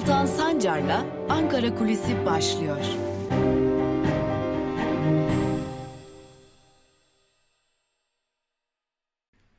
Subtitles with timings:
[0.00, 2.84] Altan Sancar'la Ankara Kulisi başlıyor.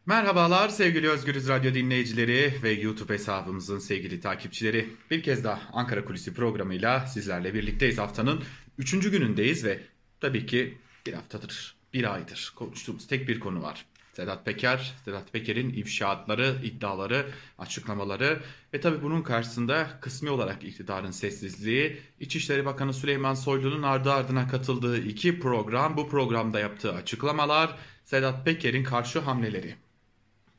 [0.06, 4.90] Merhabalar sevgili Özgürüz Radyo dinleyicileri ve YouTube hesabımızın sevgili takipçileri.
[5.12, 7.98] Bir kez daha Ankara Kulisi programıyla sizlerle birlikteyiz.
[7.98, 8.44] Haftanın
[8.78, 8.92] 3.
[9.12, 9.80] günündeyiz ve
[10.22, 13.86] tabii ki bir haftadır, bir aydır konuştuğumuz tek bir konu var.
[14.14, 17.26] Sedat Peker, Sedat Peker'in ifşaatları, iddiaları,
[17.58, 18.40] açıklamaları
[18.74, 24.98] ve tabi bunun karşısında kısmi olarak iktidarın sessizliği, İçişleri Bakanı Süleyman Soylu'nun ardı ardına katıldığı
[24.98, 29.76] iki program, bu programda yaptığı açıklamalar, Sedat Peker'in karşı hamleleri.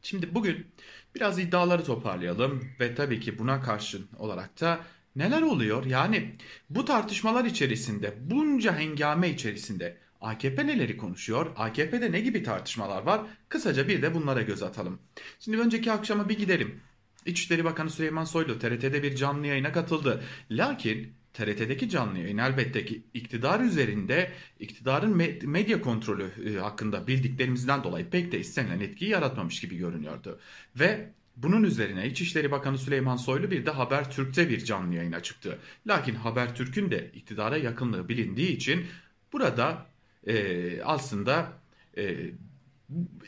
[0.02, 0.66] Şimdi bugün
[1.14, 4.80] biraz iddiaları toparlayalım ve tabii ki buna karşın olarak da
[5.16, 5.86] neler oluyor?
[5.86, 6.36] Yani
[6.70, 11.52] bu tartışmalar içerisinde, bunca hengame içerisinde AKP neleri konuşuyor?
[11.56, 13.20] AKP'de ne gibi tartışmalar var?
[13.48, 14.98] Kısaca bir de bunlara göz atalım.
[15.40, 16.80] Şimdi önceki akşama bir gidelim.
[17.26, 20.22] İçişleri Bakanı Süleyman Soylu TRT'de bir canlı yayına katıldı.
[20.50, 28.10] Lakin TRT'deki canlı yayın elbette ki iktidar üzerinde iktidarın medya kontrolü e, hakkında bildiklerimizden dolayı
[28.10, 30.40] pek de istenilen etkiyi yaratmamış gibi görünüyordu.
[30.76, 35.58] Ve bunun üzerine İçişleri Bakanı Süleyman Soylu bir de Habertürk'te bir canlı yayına çıktı.
[35.86, 38.86] Lakin Habertürk'ün de iktidara yakınlığı bilindiği için
[39.32, 39.86] burada
[40.26, 41.52] e, aslında
[41.96, 42.16] e,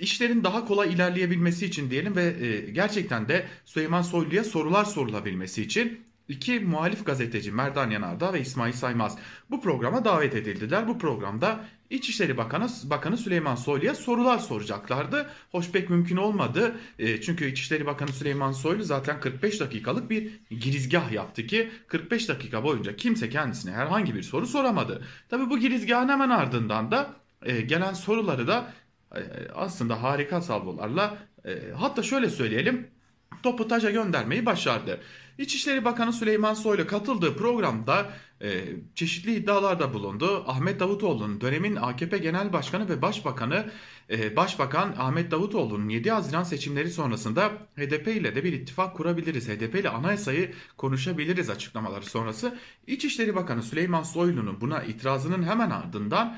[0.00, 6.04] işlerin daha kolay ilerleyebilmesi için diyelim ve e, gerçekten de Süleyman Soylu'ya sorular sorulabilmesi için
[6.28, 9.18] iki muhalif gazeteci Merdan Yanardağ ve İsmail Saymaz
[9.50, 10.88] bu programa davet edildiler.
[10.88, 15.30] Bu programda İçişleri Bakanı, Bakanı Süleyman Soylu'ya sorular soracaklardı.
[15.50, 16.76] Hoş pek mümkün olmadı.
[16.98, 22.64] E, çünkü İçişleri Bakanı Süleyman Soylu zaten 45 dakikalık bir girizgah yaptı ki 45 dakika
[22.64, 25.04] boyunca kimse kendisine herhangi bir soru soramadı.
[25.28, 28.72] Tabi bu girizgahın hemen ardından da e, gelen soruları da
[29.16, 29.20] e,
[29.54, 32.94] aslında harika salvolarla e, hatta şöyle söyleyelim
[33.42, 35.00] topu taca göndermeyi başardı.
[35.38, 38.06] İçişleri Bakanı Süleyman Soylu katıldığı programda
[38.94, 40.44] çeşitli iddialarda bulundu.
[40.46, 43.70] Ahmet Davutoğlu'nun dönemin AKP Genel Başkanı ve Başbakanı
[44.10, 49.48] e, Başbakan Ahmet Davutoğlu'nun 7 Haziran seçimleri sonrasında HDP ile de bir ittifak kurabiliriz.
[49.48, 52.58] HDP ile anayasayı konuşabiliriz açıklamaları sonrası.
[52.86, 56.36] İçişleri Bakanı Süleyman Soylu'nun buna itirazının hemen ardından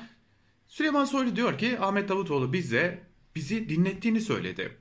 [0.67, 4.77] Süleyman Soylu diyor ki Ahmet Davutoğlu bize bizi dinlettiğini söyledi.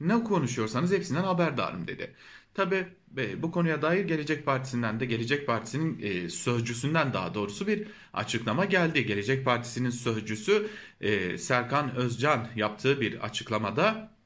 [0.00, 2.14] Ne konuşuyorsanız hepsinden haberdarım dedi.
[2.56, 2.86] Tabi
[3.16, 8.64] e, bu konuya dair Gelecek Partisi'nden de Gelecek Partisi'nin e, sözcüsünden daha doğrusu bir açıklama
[8.64, 9.06] geldi.
[9.06, 10.66] Gelecek Partisi'nin sözcüsü
[11.00, 14.16] e, Serkan Özcan yaptığı bir açıklamada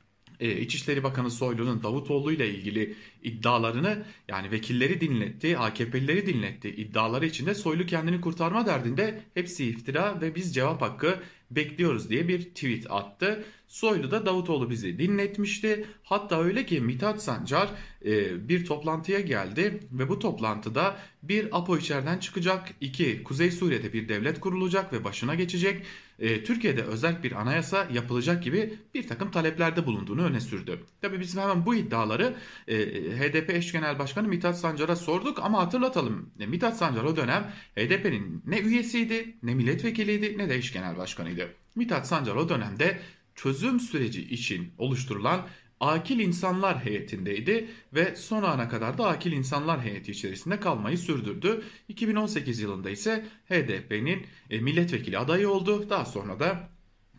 [0.41, 6.69] İçişleri Bakanı Soylu'nun Davutoğlu ile ilgili iddialarını yani vekilleri dinletti, AKP'lileri dinletti.
[6.69, 11.19] İddiaları içinde Soylu kendini kurtarma derdinde hepsi iftira ve biz cevap hakkı
[11.51, 13.45] bekliyoruz diye bir tweet attı.
[13.71, 15.87] Soylu da Davutoğlu bizi dinletmişti.
[16.03, 17.69] Hatta öyle ki Mithat Sancar
[18.05, 24.09] e, bir toplantıya geldi ve bu toplantıda bir APO içeriden çıkacak, iki Kuzey Suriye'de bir
[24.09, 25.83] devlet kurulacak ve başına geçecek,
[26.19, 30.81] e, Türkiye'de özel bir anayasa yapılacak gibi bir takım taleplerde bulunduğunu öne sürdü.
[31.03, 32.35] Tabi biz hemen bu iddiaları
[32.69, 32.77] e,
[33.19, 36.31] HDP eş genel başkanı Mithat Sancar'a sorduk ama hatırlatalım.
[36.41, 41.49] E, Mithat Sancar o dönem HDP'nin ne üyesiydi, ne milletvekiliydi, ne de eş genel başkanıydı.
[41.75, 43.01] Mithat Sancar o dönemde
[43.43, 45.47] çözüm süreci için oluşturulan
[45.81, 51.63] Akil İnsanlar heyetindeydi ve son ana kadar da Akil İnsanlar heyeti içerisinde kalmayı sürdürdü.
[51.89, 55.91] 2018 yılında ise HDP'nin e, milletvekili adayı oldu.
[55.91, 56.69] Daha sonra da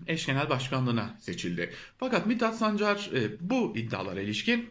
[0.08, 1.74] eş genel başkanlığına seçildi.
[1.98, 4.70] Fakat Mithat Sancar e, bu iddialara ilişkin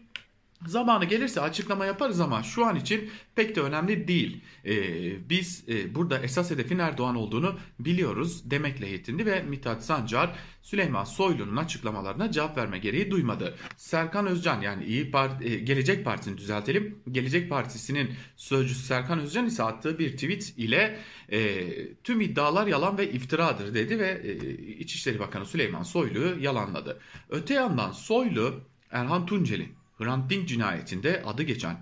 [0.67, 4.45] Zamanı gelirse açıklama yaparız ama şu an için pek de önemli değil.
[4.65, 11.05] Ee, biz e, burada esas hedefin Erdoğan olduğunu biliyoruz demekle yetindi ve Mithat Sancar Süleyman
[11.05, 13.57] Soylu'nun açıklamalarına cevap verme gereği duymadı.
[13.77, 16.99] Serkan Özcan yani İyi Parti, e, Gelecek Partisi'ni düzeltelim.
[17.13, 20.99] Gelecek Partisi'nin sözcüsü Serkan Özcan ise attığı bir tweet ile
[21.33, 21.69] e,
[22.05, 27.01] tüm iddialar yalan ve iftiradır dedi ve e, İçişleri Bakanı Süleyman Soylu'yu yalanladı.
[27.29, 31.77] Öte yandan Soylu Erhan Tuncel'in Hrant Dink cinayetinde adı geçen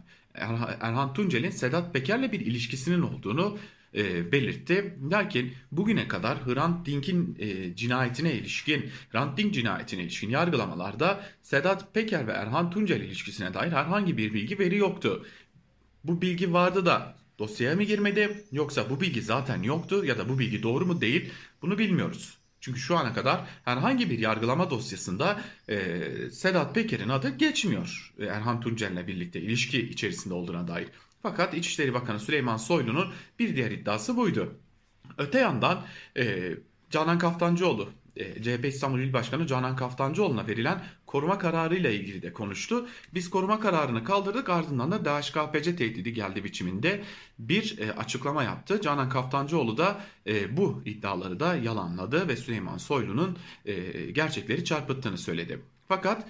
[0.81, 3.59] Erhan Tuncel'in Sedat Peker'le bir ilişkisinin olduğunu
[3.94, 4.99] e, belirtti.
[5.11, 12.26] Lakin bugüne kadar Hrant Dink'in e, cinayetine ilişkin, Hrant Dink cinayetine ilişkin yargılamalarda Sedat Peker
[12.26, 15.26] ve Erhan Tuncel ilişkisine dair herhangi bir bilgi veri yoktu.
[16.05, 20.38] Bu bilgi vardı da dosyaya mı girmedi yoksa bu bilgi zaten yoktu ya da bu
[20.38, 21.32] bilgi doğru mu değil
[21.62, 22.38] bunu bilmiyoruz.
[22.60, 26.00] Çünkü şu ana kadar herhangi bir yargılama dosyasında e,
[26.31, 28.14] Sedat Peker'in adı geçmiyor.
[28.19, 30.88] E, Erhan Tuncel'le birlikte ilişki içerisinde olduğuna dair.
[31.22, 34.58] Fakat İçişleri Bakanı Süleyman Soylu'nun bir diğer iddiası buydu.
[35.19, 36.55] Öte yandan e,
[36.90, 42.88] Canan Kaftancıoğlu, e, CHP İstanbul İl Başkanı Canan Kaftancıoğlu'na verilen koruma kararıyla ilgili de konuştu.
[43.14, 47.00] Biz koruma kararını kaldırdık ardından da DHKPC tehdidi geldi biçiminde
[47.38, 48.81] bir e, açıklama yaptı.
[48.81, 53.75] Canan Kaftancıoğlu da e, bu iddiaları da yalanladı ve Süleyman Soylu'nun e,
[54.10, 55.58] gerçekleri çarpıttığını söyledi.
[55.88, 56.28] Fakat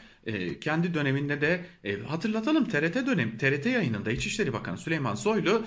[0.60, 1.64] kendi döneminde de
[2.06, 5.64] hatırlatalım TRT dönem TRT yayınında İçişleri Bakanı Süleyman Soylu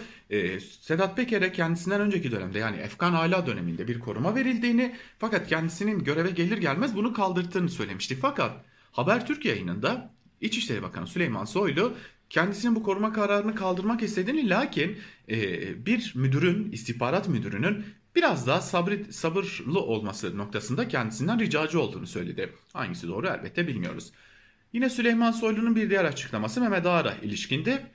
[0.82, 6.32] Sedat Peker'e kendisinden önceki dönemde yani Efkan Ala döneminde bir koruma verildiğini fakat kendisinin göreve
[6.32, 8.16] gelir gelmez bunu kaldırttığını söylemişti.
[8.22, 8.52] Fakat
[8.92, 10.12] Habertürk yayınında
[10.42, 11.94] İçişleri Bakanı Süleyman Soylu
[12.30, 14.98] kendisinin bu koruma kararını kaldırmak istediğini lakin
[15.30, 17.86] e, bir müdürün istihbarat müdürünün
[18.16, 22.54] biraz daha sabri, sabırlı olması noktasında kendisinden ricacı olduğunu söyledi.
[22.74, 24.12] Hangisi doğru elbette bilmiyoruz.
[24.74, 27.86] Yine Süleyman Soylu'nun bir diğer açıklaması Mehmet Ağar'a ilişkindi.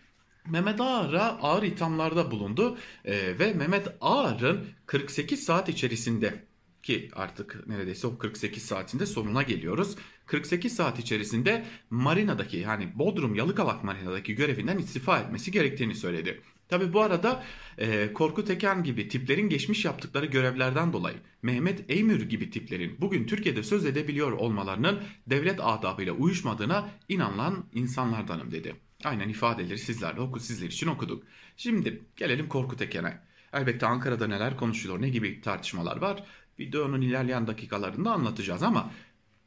[0.47, 6.45] Mehmet Ağar'a ağır ithamlarda bulundu ee, ve Mehmet Ağar'ın 48 saat içerisinde
[6.83, 9.97] ki artık neredeyse o 48 saatinde sonuna geliyoruz.
[10.27, 16.41] 48 saat içerisinde marinadaki yani Bodrum Yalıkavak marinadaki görevinden istifa etmesi gerektiğini söyledi.
[16.69, 17.45] Tabi bu arada
[17.79, 23.63] e, Korkut Eken gibi tiplerin geçmiş yaptıkları görevlerden dolayı Mehmet Eymür gibi tiplerin bugün Türkiye'de
[23.63, 28.77] söz edebiliyor olmalarının devlet adabıyla uyuşmadığına inanılan insanlardanım dedi.
[29.05, 31.25] Aynen ifadeleri sizlerle oku, sizler için okuduk.
[31.57, 33.21] Şimdi gelelim Korkut Eken'e.
[33.53, 36.25] Elbette Ankara'da neler konuşuluyor, ne gibi tartışmalar var.
[36.59, 38.91] Videonun ilerleyen dakikalarında anlatacağız ama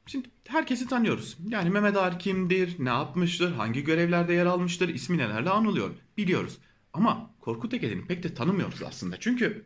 [0.06, 1.38] Şimdi herkesi tanıyoruz.
[1.48, 6.58] Yani Mehmet Ağar kimdir, ne yapmıştır, hangi görevlerde yer almıştır, ismi nelerle anılıyor biliyoruz.
[6.94, 9.20] Ama Korkut Eken'i pek de tanımıyoruz aslında.
[9.20, 9.66] Çünkü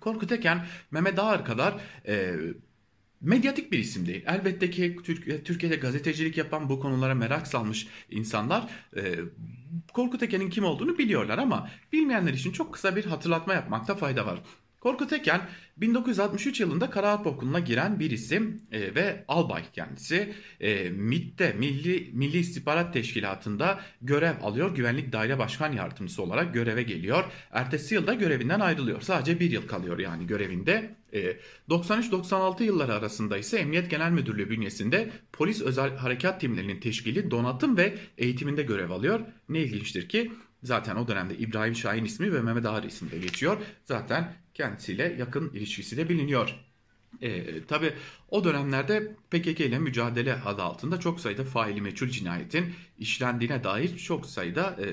[0.00, 2.34] Korkut Eken Mehmet Ağar kadar e,
[3.20, 4.24] medyatik bir isim değil.
[4.26, 4.96] Elbette ki
[5.44, 9.18] Türkiye'de gazetecilik yapan bu konulara merak salmış insanlar e,
[9.92, 14.42] Korkut Eken'in kim olduğunu biliyorlar ama bilmeyenler için çok kısa bir hatırlatma yapmakta fayda var.
[14.84, 15.40] Korkut Eken
[15.76, 20.34] 1963 yılında Kara Harp Okulu'na giren bir isim e, ve albay kendisi.
[20.60, 24.74] E, MİT'te Milli, Milli İstihbarat Teşkilatı'nda görev alıyor.
[24.74, 27.24] Güvenlik Daire Başkan Yardımcısı olarak göreve geliyor.
[27.50, 29.00] Ertesi yılda görevinden ayrılıyor.
[29.00, 30.96] Sadece bir yıl kalıyor yani görevinde.
[31.12, 31.36] E,
[31.68, 37.98] 93-96 yılları arasında ise Emniyet Genel Müdürlüğü bünyesinde polis özel harekat timlerinin teşkili, donatım ve
[38.18, 39.20] eğitiminde görev alıyor.
[39.48, 40.32] Ne ilginçtir ki
[40.64, 43.56] Zaten o dönemde İbrahim Şahin ismi ve Mehmet Ağar ismi de geçiyor.
[43.84, 46.54] Zaten kendisiyle yakın ilişkisi de biliniyor.
[47.20, 47.92] E, Tabi
[48.28, 54.26] o dönemlerde PKK ile mücadele adı altında çok sayıda faili meçhul cinayetin işlendiğine dair çok
[54.26, 54.86] sayıda e,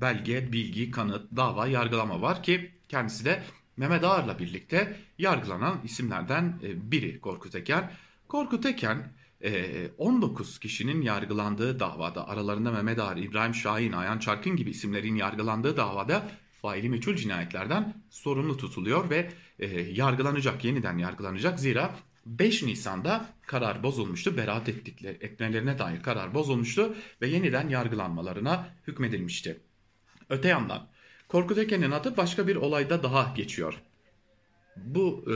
[0.00, 3.42] belge, bilgi, kanıt, dava, yargılama var ki kendisi de
[3.76, 7.92] Mehmet Ağar'la birlikte yargılanan isimlerden e, biri Korkut Eken.
[8.28, 9.12] Korkut Eken
[9.98, 15.76] 19 ee, kişinin yargılandığı davada aralarında Mehmet Ağar, İbrahim Şahin, Ayhan Çarkın gibi isimlerin yargılandığı
[15.76, 16.28] davada
[16.64, 21.60] faili meçhul cinayetlerden sorumlu tutuluyor ve e, yargılanacak, yeniden yargılanacak.
[21.60, 21.94] Zira
[22.26, 24.36] 5 Nisan'da karar bozulmuştu.
[24.36, 29.60] Beraat ettikleri, etmelerine dair karar bozulmuştu ve yeniden yargılanmalarına hükmedilmişti.
[30.30, 30.88] Öte yandan
[31.28, 33.74] Korkut Eken'in adı başka bir olayda daha geçiyor.
[34.76, 35.34] Bu e,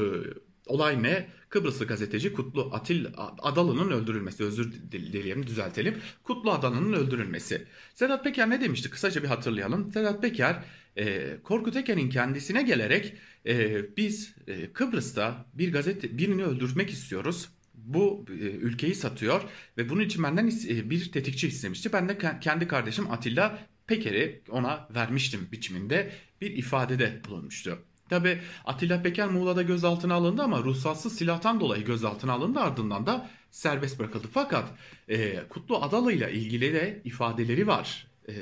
[0.66, 1.28] olay ne?
[1.48, 3.06] Kıbrıslı gazeteci Kutlu Atil
[3.42, 4.44] Adalı'nın öldürülmesi.
[4.44, 5.98] Özür dileyelim düzeltelim.
[6.24, 7.66] Kutlu Adalı'nın öldürülmesi.
[7.94, 8.90] Sedat Peker ne demişti?
[8.90, 9.92] Kısaca bir hatırlayalım.
[9.92, 10.64] Sedat Peker
[10.98, 13.14] e, Korkut Eken'in kendisine gelerek
[13.46, 17.48] e, biz e, Kıbrıs'ta bir gazete birini öldürmek istiyoruz.
[17.74, 19.42] Bu e, ülkeyi satıyor
[19.78, 21.92] ve bunun için benden e, bir tetikçi istemişti.
[21.92, 27.78] Ben de kendi kardeşim Atilla Peker'i ona vermiştim biçiminde bir ifadede bulunmuştu.
[28.08, 33.98] Tabi Atilla Peker Muğla'da gözaltına alındı ama ruhsatsız silahtan dolayı gözaltına alındı ardından da serbest
[33.98, 34.26] bırakıldı.
[34.32, 34.68] Fakat
[35.08, 38.06] e, Kutlu Adalı ile ilgili de ifadeleri var.
[38.28, 38.34] E,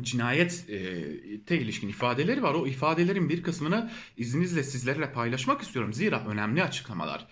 [0.00, 2.54] cinayete ilişkin ifadeleri var.
[2.54, 5.92] O ifadelerin bir kısmını izninizle sizlerle paylaşmak istiyorum.
[5.92, 7.26] Zira önemli açıklamalar.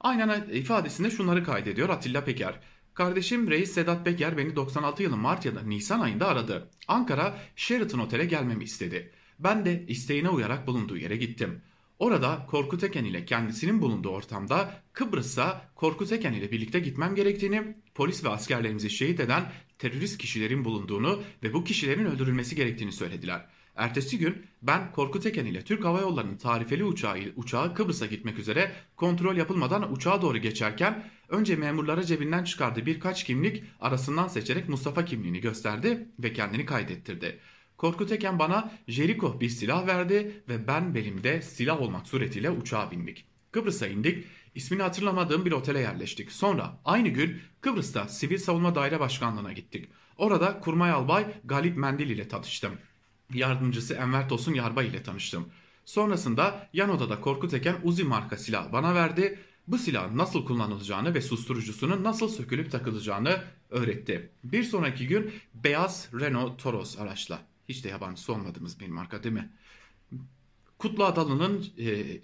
[0.00, 2.60] Aynen ifadesinde şunları kaydediyor Atilla Peker.
[2.94, 6.70] Kardeşim Reis Sedat Peker beni 96 yılı Mart ya da Nisan ayında aradı.
[6.88, 9.12] Ankara Sheraton Otel'e gelmemi istedi.
[9.38, 11.62] Ben de isteğine uyarak bulunduğu yere gittim.
[12.02, 18.24] Orada Korkut Eken ile kendisinin bulunduğu ortamda Kıbrıs'a Korkut Eken ile birlikte gitmem gerektiğini, polis
[18.24, 23.46] ve askerlerimizi şehit eden terörist kişilerin bulunduğunu ve bu kişilerin öldürülmesi gerektiğini söylediler.
[23.76, 28.72] Ertesi gün ben Korkut Eken ile Türk Hava Yolları'nın tarifeli uçağı, uçağı Kıbrıs'a gitmek üzere
[28.96, 35.40] kontrol yapılmadan uçağa doğru geçerken önce memurlara cebinden çıkardığı birkaç kimlik arasından seçerek Mustafa kimliğini
[35.40, 37.38] gösterdi ve kendini kaydettirdi.
[37.82, 43.26] Korkut Eken bana Jericho bir silah verdi ve ben belimde silah olmak suretiyle uçağa bindik.
[43.52, 44.26] Kıbrıs'a indik.
[44.54, 46.32] İsmini hatırlamadığım bir otele yerleştik.
[46.32, 49.88] Sonra aynı gün Kıbrıs'ta Sivil Savunma Daire Başkanlığı'na gittik.
[50.16, 52.72] Orada Kurmay Albay Galip Mendil ile tanıştım.
[53.34, 55.48] Yardımcısı Enver Tosun Yarbay ile tanıştım.
[55.84, 59.38] Sonrasında yan odada Korkut Eken Uzi marka silah bana verdi.
[59.68, 64.30] bu silahın nasıl kullanılacağını ve susturucusunun nasıl sökülüp takılacağını öğretti.
[64.44, 69.50] Bir sonraki gün beyaz Renault Toros araçla hiç de yabancısı olmadığımız bir marka değil mi?
[70.78, 72.20] Kutlu Adalı'nın e,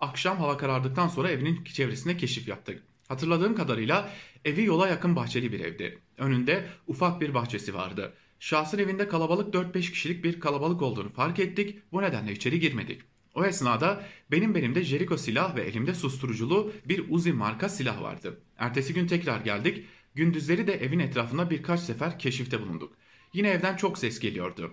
[0.00, 2.82] akşam hava karardıktan sonra evinin çevresine keşif yaptık.
[3.08, 4.12] Hatırladığım kadarıyla
[4.44, 5.98] evi yola yakın bahçeli bir evdi.
[6.18, 8.14] Önünde ufak bir bahçesi vardı.
[8.40, 11.78] Şahsın evinde kalabalık 4-5 kişilik bir kalabalık olduğunu fark ettik.
[11.92, 13.00] Bu nedenle içeri girmedik.
[13.34, 18.40] O esnada benim belimde Jericho silah ve elimde susturuculu bir Uzi marka silah vardı.
[18.58, 19.84] Ertesi gün tekrar geldik.
[20.14, 22.92] Gündüzleri de evin etrafında birkaç sefer keşifte bulunduk.
[23.32, 24.72] Yine evden çok ses geliyordu.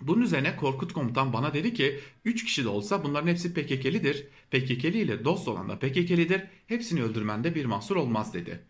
[0.00, 4.26] Bunun üzerine Korkut komutan bana dedi ki 3 kişi de olsa bunların hepsi PKK'lidir.
[4.50, 6.42] PKK'li ile dost olan da PKK'lidir.
[6.66, 8.60] Hepsini öldürmende bir mahsur olmaz dedi.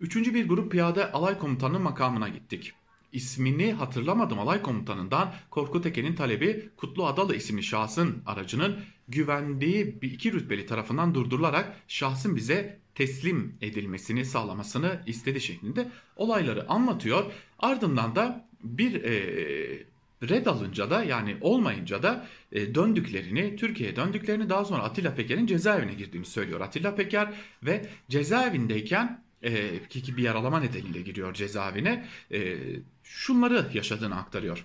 [0.00, 2.72] Üçüncü bir grup piyade alay komutanının makamına gittik.
[3.12, 8.76] İsmini hatırlamadım alay komutanından Korkut Eken'in talebi Kutlu Adalı isimli şahsın aracının
[9.08, 17.32] güvendiği bir iki rütbeli tarafından durdurularak şahsın bize teslim edilmesini sağlamasını istedi şeklinde olayları anlatıyor.
[17.58, 18.45] Ardından da
[18.78, 19.86] bir e,
[20.22, 25.94] red alınca da yani olmayınca da e, döndüklerini, Türkiye'ye döndüklerini daha sonra Atilla Peker'in cezaevine
[25.94, 26.60] girdiğini söylüyor.
[26.60, 27.32] Atilla Peker
[27.62, 32.56] ve cezaevindeyken e, ki bir yaralama nedeniyle giriyor cezaevine e,
[33.02, 34.64] şunları yaşadığını aktarıyor.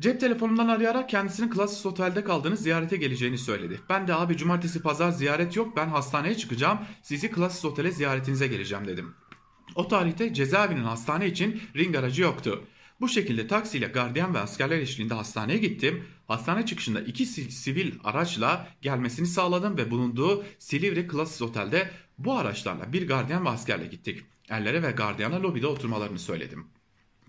[0.00, 3.80] Cep telefonundan arayarak kendisinin Klasis Otel'de kaldığını ziyarete geleceğini söyledi.
[3.88, 8.86] Ben de abi cumartesi pazar ziyaret yok ben hastaneye çıkacağım sizi Klasis Otel'e ziyaretinize geleceğim
[8.86, 9.14] dedim.
[9.74, 12.64] O tarihte cezaevinin hastane için ring aracı yoktu.
[13.00, 16.04] Bu şekilde taksiyle gardiyan ve askerler eşliğinde hastaneye gittim.
[16.28, 23.08] Hastane çıkışında iki sivil araçla gelmesini sağladım ve bulunduğu Silivri Klasis Otel'de bu araçlarla bir
[23.08, 24.20] gardiyan ve askerle gittik.
[24.48, 26.66] Erlere ve gardiyana lobide oturmalarını söyledim.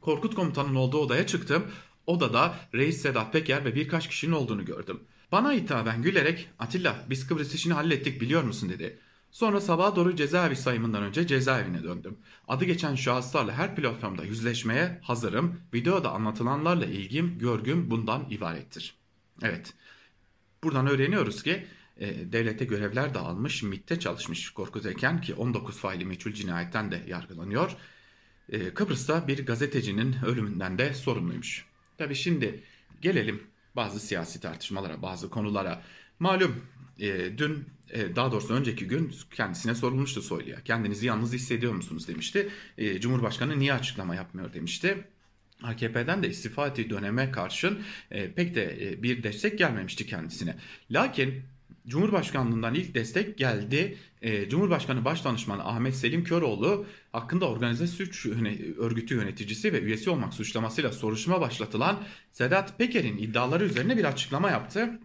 [0.02, 1.66] Korkut komutanın olduğu odaya çıktım.
[2.08, 5.00] Odada Reis Sedat Peker ve birkaç kişinin olduğunu gördüm.
[5.32, 9.00] Bana hitaben gülerek Atilla biz Kıbrıs işini hallettik biliyor musun dedi.
[9.36, 12.18] Sonra sabaha doğru cezaevi sayımından önce cezaevine döndüm.
[12.48, 15.62] Adı geçen şahıslarla her platformda yüzleşmeye hazırım.
[15.74, 18.96] Videoda anlatılanlarla ilgim, görgüm bundan ibarettir.
[19.42, 19.74] Evet.
[20.64, 26.34] Buradan öğreniyoruz ki e, devlete görevler dağılmış, MİT'te çalışmış Korkut Eken ki 19 faili meçhul
[26.34, 27.76] cinayetten de yargılanıyor.
[28.50, 31.66] E, Kıbrıs'ta bir gazetecinin ölümünden de sorumluymuş.
[31.98, 32.64] Tabi şimdi
[33.02, 33.44] gelelim
[33.76, 35.82] bazı siyasi tartışmalara, bazı konulara.
[36.20, 36.56] Malum
[37.00, 40.62] e, dün e, daha doğrusu önceki gün kendisine sorulmuştu Soylu'ya.
[40.64, 42.50] Kendinizi yalnız hissediyor musunuz demişti.
[42.78, 45.08] E, Cumhurbaşkanı niye açıklama yapmıyor demişti.
[45.64, 47.80] AKP'den de istifa ettiği döneme karşın
[48.12, 50.56] e, pek de e, bir destek gelmemişti kendisine.
[50.92, 51.44] Lakin
[51.88, 53.98] Cumhurbaşkanlığından ilk destek geldi.
[54.22, 58.26] E, Cumhurbaşkanı Başdanışmanı Ahmet Selim Köroğlu hakkında organize suç
[58.78, 65.00] örgütü yöneticisi ve üyesi olmak suçlamasıyla soruşturma başlatılan Sedat Peker'in iddiaları üzerine bir açıklama yaptı.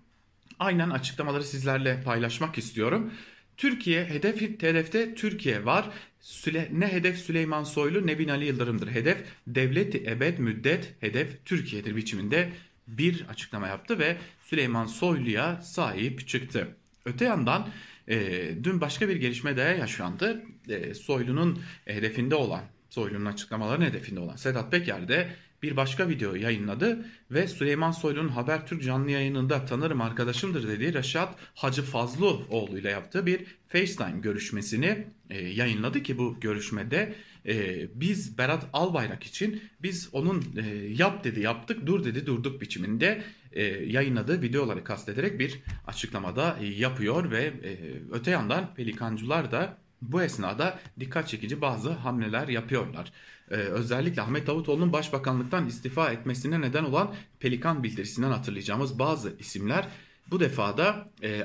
[0.61, 3.13] Aynen açıklamaları sizlerle paylaşmak istiyorum.
[3.57, 5.89] Türkiye hedef hedefte Türkiye var.
[6.21, 8.89] Süle, ne hedef Süleyman Soylu ne Binali Yıldırım'dır.
[8.91, 12.53] Hedef devleti ebed müddet hedef Türkiye'dir biçiminde
[12.89, 16.77] bir açıklama yaptı ve Süleyman Soylu'ya sahip çıktı.
[17.05, 17.69] Öte yandan
[18.09, 20.43] e, dün başka bir gelişme de yaşandı.
[20.69, 25.29] E, Soylu'nun hedefinde olan, Soylu'nun açıklamaların hedefinde olan Sedat Peker de
[25.63, 31.83] bir başka video yayınladı ve Süleyman Soylu'nun Habertürk canlı yayınında tanırım arkadaşımdır dediği Reşat Hacı
[31.83, 37.15] Fazlıoğlu ile yaptığı bir FaceTime görüşmesini e, yayınladı ki bu görüşmede
[37.47, 43.23] e, biz Berat Albayrak için biz onun e, yap dedi yaptık dur dedi durduk biçiminde
[43.53, 47.79] e, yayınladığı videoları kastederek bir açıklamada e, yapıyor ve e,
[48.11, 53.13] öte yandan pelikancılar da bu esnada dikkat çekici bazı hamleler yapıyorlar.
[53.51, 59.89] Ee, özellikle Ahmet Davutoğlu'nun başbakanlıktan istifa etmesine neden olan Pelikan bildirisinden hatırlayacağımız bazı isimler
[60.31, 61.43] bu defada e,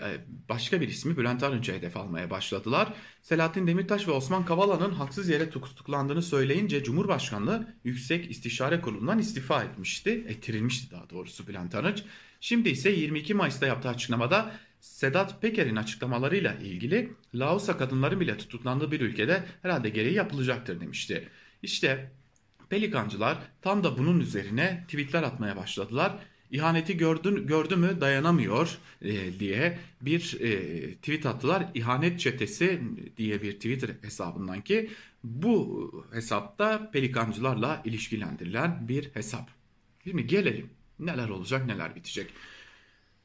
[0.49, 2.93] başka bir ismi Bülent Arınç'a hedef almaya başladılar.
[3.21, 10.25] Selahattin Demirtaş ve Osman Kavala'nın haksız yere tutuklandığını söyleyince Cumhurbaşkanlığı Yüksek İstişare Kurulu'ndan istifa etmişti.
[10.27, 12.03] Ettirilmişti daha doğrusu Bülent Arınç.
[12.41, 14.51] Şimdi ise 22 Mayıs'ta yaptığı açıklamada
[14.85, 21.29] Sedat Peker'in açıklamalarıyla ilgili Laosa kadınların bile tutuklandığı bir ülkede herhalde gereği yapılacaktır demişti.
[21.63, 22.11] İşte
[22.69, 26.17] pelikancılar tam da bunun üzerine tweetler atmaya başladılar.
[26.51, 31.65] İhaneti gördün, gördü mü dayanamıyor e, diye bir e, tweet attılar.
[31.73, 32.81] İhanet çetesi
[33.17, 34.89] diye bir Twitter hesabından ki
[35.23, 39.49] bu hesapta pelikancılarla ilişkilendirilen bir hesap.
[40.03, 42.33] Şimdi gelelim neler olacak neler bitecek.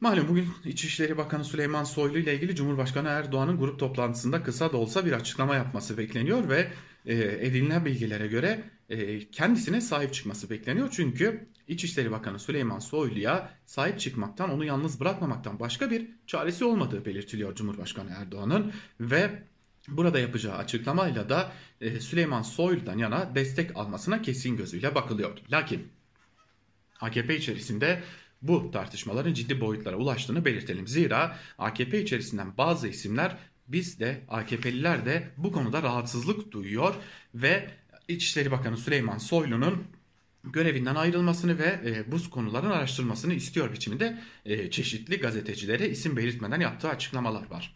[0.01, 5.07] Malum bugün İçişleri Bakanı Süleyman Soylu ile ilgili Cumhurbaşkanı Erdoğan'ın grup toplantısında kısa da olsa
[5.07, 6.73] bir açıklama yapması bekleniyor ve
[7.07, 7.15] e,
[7.47, 10.89] edinilen bilgilere göre e, kendisine sahip çıkması bekleniyor.
[10.93, 17.55] Çünkü İçişleri Bakanı Süleyman Soylu'ya sahip çıkmaktan, onu yalnız bırakmamaktan başka bir çaresi olmadığı belirtiliyor
[17.55, 19.43] Cumhurbaşkanı Erdoğan'ın ve
[19.89, 25.39] burada yapacağı açıklamayla da e, Süleyman Soylu'dan yana destek almasına kesin gözüyle bakılıyor.
[25.51, 25.89] Lakin
[27.01, 28.03] AKP içerisinde
[28.43, 30.89] bu tartışmaların ciddi boyutlara ulaştığını belirtelim.
[30.89, 33.37] Zira AKP içerisinden bazı isimler
[33.69, 36.95] biz de AKP'liler de bu konuda rahatsızlık duyuyor
[37.35, 37.71] ve
[38.09, 39.85] İçişleri Bakanı Süleyman Soylu'nun
[40.45, 46.89] görevinden ayrılmasını ve e, bu konuların araştırılmasını istiyor biçiminde e, çeşitli gazetecilere isim belirtmeden yaptığı
[46.89, 47.75] açıklamalar var.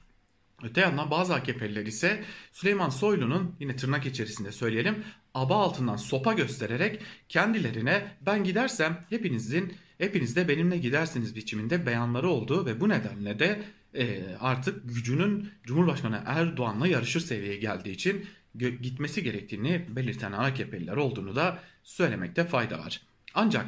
[0.63, 5.05] Öte yandan bazı AKP'liler ise Süleyman Soylu'nun yine tırnak içerisinde söyleyelim
[5.35, 12.67] aba altından sopa göstererek kendilerine ben gidersem hepinizin hepiniz de benimle gidersiniz biçiminde beyanları olduğu
[12.67, 13.63] ve bu nedenle de
[13.95, 18.27] e, artık gücünün Cumhurbaşkanı Erdoğan'la yarışır seviyeye geldiği için
[18.59, 23.01] gitmesi gerektiğini belirten AKP'liler olduğunu da söylemekte fayda var.
[23.35, 23.67] Ancak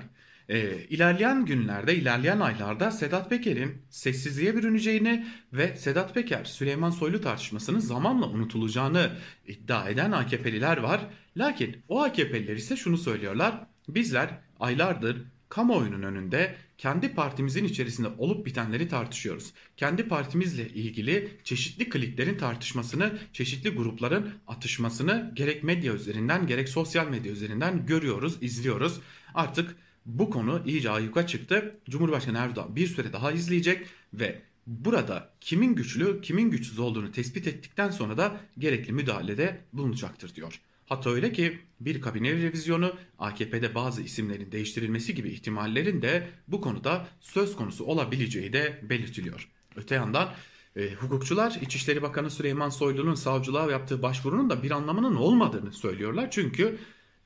[0.49, 7.78] e, ilerleyen günlerde, ilerleyen aylarda Sedat Peker'in sessizliğe bürüneceğini ve Sedat Peker Süleyman Soylu tartışmasının
[7.78, 9.11] zamanla unutulacağını
[9.47, 11.00] iddia eden AKP'liler var.
[11.37, 13.66] Lakin o AKP'liler ise şunu söylüyorlar.
[13.88, 14.28] Bizler
[14.61, 19.52] aylardır kamuoyunun önünde kendi partimizin içerisinde olup bitenleri tartışıyoruz.
[19.76, 27.32] Kendi partimizle ilgili çeşitli kliklerin tartışmasını, çeşitli grupların atışmasını gerek medya üzerinden gerek sosyal medya
[27.32, 29.00] üzerinden görüyoruz, izliyoruz.
[29.34, 29.76] Artık
[30.06, 31.76] bu konu iyice ayyuka çıktı.
[31.90, 37.90] Cumhurbaşkanı Erdoğan bir süre daha izleyecek ve burada kimin güçlü, kimin güçsüz olduğunu tespit ettikten
[37.90, 40.60] sonra da gerekli müdahalede bulunacaktır diyor.
[40.87, 47.09] Hatta öyle ki bir kabine revizyonu AKP'de bazı isimlerin değiştirilmesi gibi ihtimallerin de bu konuda
[47.21, 49.49] söz konusu olabileceği de belirtiliyor.
[49.76, 50.28] Öte yandan
[50.76, 56.31] e, hukukçular İçişleri Bakanı Süleyman Soylu'nun savcılığa yaptığı başvurunun da bir anlamının olmadığını söylüyorlar.
[56.31, 56.78] Çünkü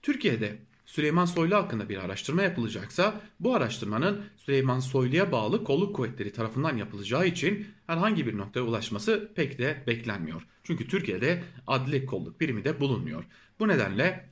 [0.02, 0.58] Türkiye'de
[0.90, 7.26] Süleyman Soylu hakkında bir araştırma yapılacaksa bu araştırmanın Süleyman Soylu'ya bağlı kolluk kuvvetleri tarafından yapılacağı
[7.26, 10.46] için herhangi bir noktaya ulaşması pek de beklenmiyor.
[10.64, 13.24] Çünkü Türkiye'de adli kolluk birimi de bulunmuyor.
[13.60, 14.30] Bu nedenle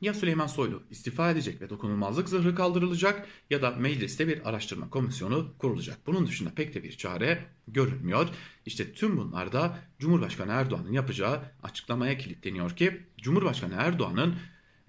[0.00, 5.54] ya Süleyman Soylu istifa edecek ve dokunulmazlık zırhı kaldırılacak ya da mecliste bir araştırma komisyonu
[5.58, 5.98] kurulacak.
[6.06, 8.28] Bunun dışında pek de bir çare görünmüyor.
[8.66, 14.34] İşte tüm bunlar da Cumhurbaşkanı Erdoğan'ın yapacağı açıklamaya kilitleniyor ki Cumhurbaşkanı Erdoğan'ın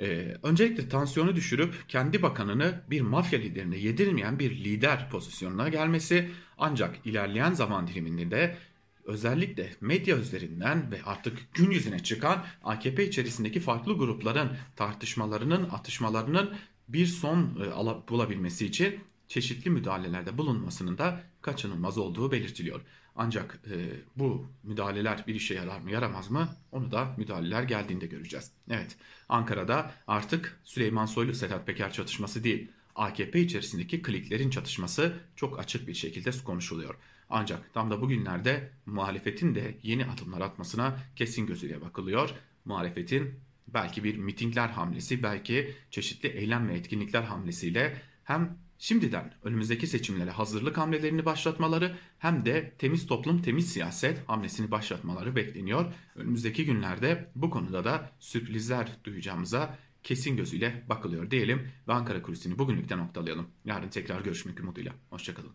[0.02, 7.06] ee, öncelikle tansiyonu düşürüp kendi bakanını bir mafya liderine yedirmeyen bir lider pozisyonuna gelmesi ancak
[7.06, 8.58] ilerleyen zaman diliminde de
[9.06, 16.54] özellikle medya üzerinden ve artık gün yüzüne çıkan AKP içerisindeki farklı grupların tartışmalarının, atışmalarının
[16.88, 22.82] bir son e, bulabilmesi için çeşitli müdahalelerde bulunmasının da kaçınılmaz olduğu belirtiliyor.
[23.16, 23.76] Ancak e,
[24.16, 28.52] bu müdahaleler bir işe yarar mı yaramaz mı onu da müdahaleler geldiğinde göreceğiz.
[28.70, 28.98] Evet
[29.30, 35.94] Ankara'da artık Süleyman Soylu Sedat Peker çatışması değil AKP içerisindeki kliklerin çatışması çok açık bir
[35.94, 36.96] şekilde konuşuluyor.
[37.30, 42.30] Ancak tam da bugünlerde muhalefetin de yeni adımlar atmasına kesin gözüyle bakılıyor.
[42.66, 50.32] Muhalefetin belki bir mitingler hamlesi, belki çeşitli eylem ve etkinlikler hamlesiyle hem şimdiden önümüzdeki seçimlere
[50.32, 55.94] hazırlık hamlelerini başlatmaları hem de temiz toplum temiz siyaset hamlesini başlatmaları bekleniyor.
[56.16, 63.00] Önümüzdeki günlerde bu konuda da sürprizler duyacağımıza kesin gözüyle bakılıyor diyelim ve Ankara Kulisi'ni bugünlükten
[63.00, 63.48] noktalayalım.
[63.66, 64.94] Yarın tekrar görüşmek umuduyla.
[65.10, 65.52] Hoşçakalın.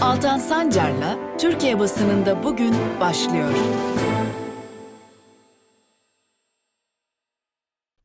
[0.00, 3.54] Altan Sancar'la Türkiye basınında bugün başlıyor.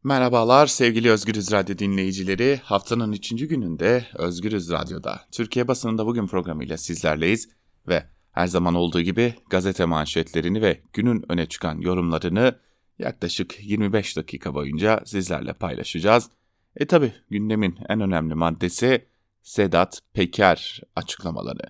[0.05, 2.59] Merhabalar sevgili Özgürüz Radyo dinleyicileri.
[2.63, 3.29] Haftanın 3.
[3.29, 7.49] gününde Özgürüz Radyo'da Türkiye basınında bugün programıyla sizlerleyiz
[7.87, 12.55] ve her zaman olduğu gibi gazete manşetlerini ve günün öne çıkan yorumlarını
[12.99, 16.29] yaklaşık 25 dakika boyunca sizlerle paylaşacağız.
[16.75, 19.05] E tabi gündemin en önemli maddesi
[19.43, 21.63] Sedat Peker açıklamaları.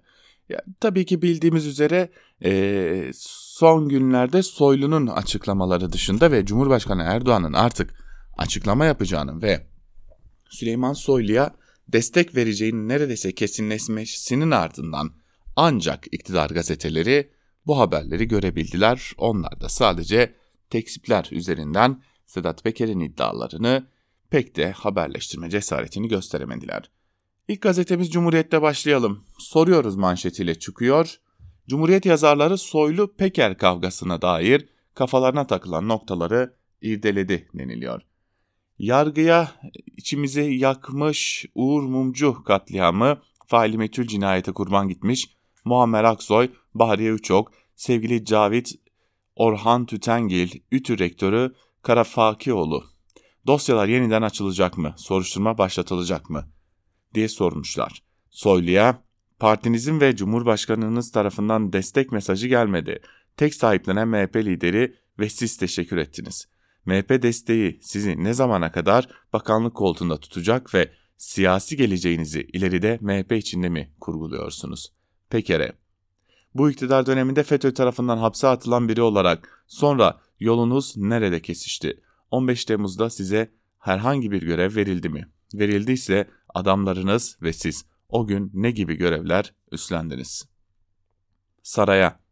[0.50, 2.10] Ya, tabii ki bildiğimiz üzere
[2.44, 8.05] e, son günlerde Soylu'nun açıklamaları dışında ve Cumhurbaşkanı Erdoğan'ın artık
[8.38, 9.68] açıklama yapacağını ve
[10.50, 11.56] Süleyman Soylu'ya
[11.88, 15.12] destek vereceğinin neredeyse kesinleşmesinin ardından
[15.56, 17.32] ancak iktidar gazeteleri
[17.66, 19.12] bu haberleri görebildiler.
[19.18, 20.36] Onlar da sadece
[20.70, 23.88] tekzipler üzerinden Sedat Peker'in iddialarını
[24.30, 26.90] pek de haberleştirme cesaretini gösteremediler.
[27.48, 29.24] İlk gazetemiz Cumhuriyet'te başlayalım.
[29.40, 31.20] Soruyoruz manşetiyle çıkıyor.
[31.70, 38.02] Cumhuriyet yazarları Soylu Peker kavgasına dair kafalarına takılan noktaları irdeledi deniliyor.
[38.80, 39.52] Yargıya
[39.98, 45.36] içimizi yakmış Uğur Mumcu katliamı faili meçhul cinayete kurban gitmiş
[45.66, 48.72] Muammer Aksoy, Bahriye Uçok, sevgili Cavit
[49.36, 52.84] Orhan Tütengil, ÜTÜ Rektörü Karafakioğlu.
[53.48, 54.94] Dosyalar yeniden açılacak mı?
[54.98, 56.46] Soruşturma başlatılacak mı?
[57.14, 58.04] diye sormuşlar.
[58.30, 59.04] Soylu'ya
[59.40, 63.02] partinizin ve Cumhurbaşkanınız tarafından destek mesajı gelmedi.
[63.38, 66.48] Tek sahiplenen MHP lideri ve siz teşekkür ettiniz.
[66.86, 73.70] MHP desteği sizi ne zamana kadar bakanlık koltuğunda tutacak ve siyasi geleceğinizi ileride MHP içinde
[73.70, 74.94] mi kurguluyorsunuz?
[75.30, 75.74] Pekere.
[76.56, 82.02] Bu iktidar döneminde FETÖ tarafından hapse atılan biri olarak sonra yolunuz nerede kesişti?
[82.32, 85.28] 15 Temmuz'da size herhangi bir görev verildi mi?
[85.54, 90.48] Verildiyse adamlarınız ve siz o gün ne gibi görevler üstlendiniz?
[91.64, 92.25] Saraya.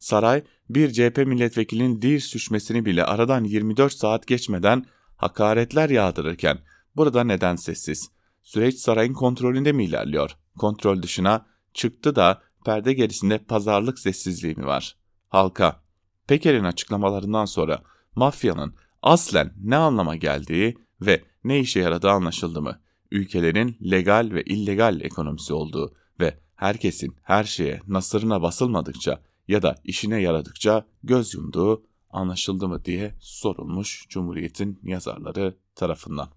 [0.00, 4.84] Saray bir CHP milletvekilinin dil süşmesini bile aradan 24 saat geçmeden
[5.16, 6.58] hakaretler yağdırırken
[6.96, 8.10] burada neden sessiz?
[8.42, 10.36] Süreç sarayın kontrolünde mi ilerliyor?
[10.58, 14.96] Kontrol dışına çıktı da perde gerisinde pazarlık sessizliği mi var?
[15.28, 15.82] Halka.
[16.26, 17.82] Peker'in açıklamalarından sonra
[18.16, 22.80] mafyanın aslen ne anlama geldiği ve ne işe yaradığı anlaşıldı mı?
[23.10, 30.20] Ülkelerin legal ve illegal ekonomisi olduğu ve herkesin her şeye nasırına basılmadıkça ya da işine
[30.20, 36.28] yaradıkça göz yumduğu anlaşıldı mı diye sorulmuş Cumhuriyet'in yazarları tarafından.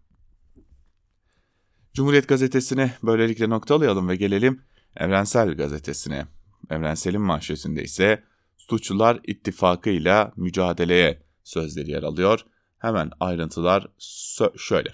[1.93, 4.62] Cumhuriyet gazetesine böylelikle noktalayalım ve gelelim
[4.97, 6.26] Evrensel gazetesine.
[6.69, 8.23] Evrensel'in manşetinde ise
[8.58, 12.39] suçlular ittifakıyla mücadeleye sözleri yer alıyor.
[12.78, 13.88] Hemen ayrıntılar
[14.58, 14.89] şöyle.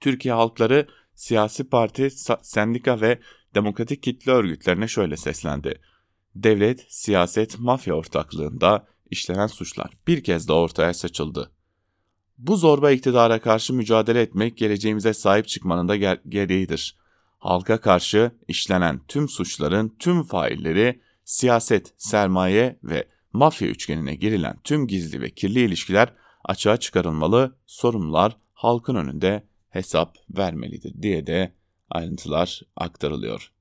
[0.00, 2.08] Türkiye halkları siyasi parti,
[2.42, 3.18] sendika ve
[3.54, 5.80] demokratik kitle örgütlerine şöyle seslendi.
[6.34, 11.50] Devlet, siyaset, mafya ortaklığında işlenen suçlar bir kez daha ortaya saçıldı.
[12.38, 15.96] Bu zorba iktidara karşı mücadele etmek geleceğimize sahip çıkmanın da
[16.28, 16.96] gereğidir.
[17.38, 25.20] Halka karşı işlenen tüm suçların tüm failleri siyaset, sermaye ve mafya üçgenine girilen tüm gizli
[25.20, 26.12] ve kirli ilişkiler
[26.44, 31.52] açığa çıkarılmalı, sorumlular halkın önünde hesap vermelidir diye de
[31.90, 33.52] ayrıntılar aktarılıyor.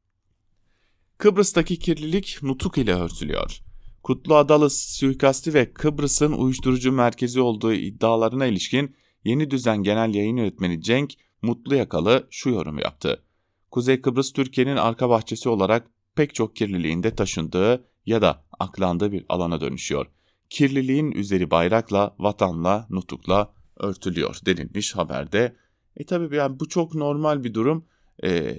[1.22, 3.62] Kıbrıs'taki kirlilik nutuk ile örtülüyor.
[4.04, 10.82] Kutlu Adalı suikasti ve Kıbrıs'ın uyuşturucu merkezi olduğu iddialarına ilişkin Yeni Düzen Genel Yayın Yönetmeni
[10.82, 13.24] Cenk Mutlu Yakalı şu yorum yaptı.
[13.72, 19.62] Kuzey Kıbrıs Türkiye'nin arka bahçesi olarak pek çok kirliliğinde taşındığı ya da aklandığı bir alana
[19.62, 20.06] dönüşüyor.
[20.50, 25.56] Kirliliğin üzeri bayrakla, vatanla, nutukla örtülüyor denilmiş haberde.
[25.98, 27.86] E tabi yani bu çok normal bir durum.
[28.24, 28.58] E,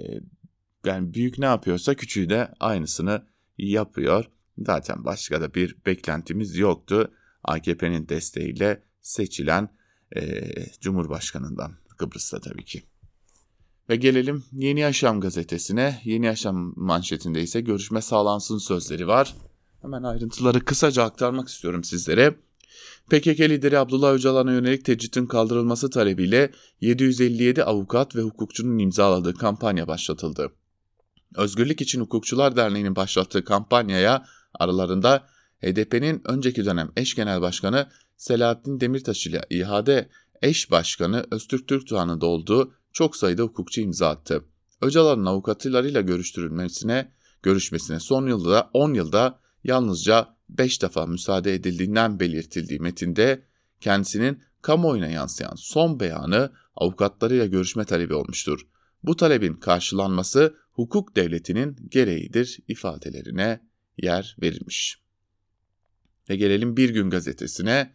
[0.86, 3.22] yani büyük ne yapıyorsa küçüğü de aynısını
[3.58, 4.24] yapıyor.
[4.58, 7.10] Zaten başka da bir beklentimiz yoktu.
[7.44, 9.68] AKP'nin desteğiyle seçilen
[10.16, 12.82] e, Cumhurbaşkanından Kıbrıs'ta tabii ki.
[13.88, 16.00] Ve gelelim Yeni Yaşam gazetesine.
[16.04, 19.34] Yeni Yaşam manşetinde ise görüşme sağlansın sözleri var.
[19.82, 22.34] Hemen ayrıntıları kısaca aktarmak istiyorum sizlere.
[23.10, 30.52] PKK lideri Abdullah Öcalan'a yönelik tecritin kaldırılması talebiyle 757 avukat ve hukukçunun imzaladığı kampanya başlatıldı.
[31.36, 35.26] Özgürlük İçin Hukukçular Derneği'nin başlattığı kampanyaya aralarında
[35.62, 40.08] HDP'nin önceki dönem eş genel başkanı Selahattin Demirtaş ile ihade
[40.42, 44.44] eş başkanı Öztürk Türktuğan'ın da olduğu çok sayıda hukukçu imza attı.
[44.80, 53.42] Öcalan'ın avukatlarıyla görüştürülmesine, görüşmesine son yılda 10 yılda yalnızca 5 defa müsaade edildiğinden belirtildiği metinde
[53.80, 58.66] kendisinin kamuoyuna yansıyan son beyanı avukatlarıyla görüşme talebi olmuştur.
[59.02, 63.60] Bu talebin karşılanması hukuk devletinin gereğidir ifadelerine
[63.98, 65.02] yer verilmiş.
[66.30, 67.94] Ve gelelim Bir Gün gazetesine.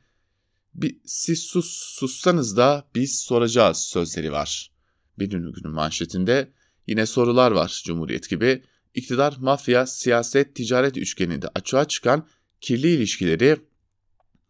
[1.05, 4.71] Siz sus, sussanız da biz soracağız sözleri var.
[5.19, 6.51] Bir günün manşetinde
[6.87, 8.63] yine sorular var Cumhuriyet gibi.
[8.93, 12.27] İktidar, mafya, siyaset, ticaret üçgeninde açığa çıkan
[12.61, 13.57] kirli ilişkileri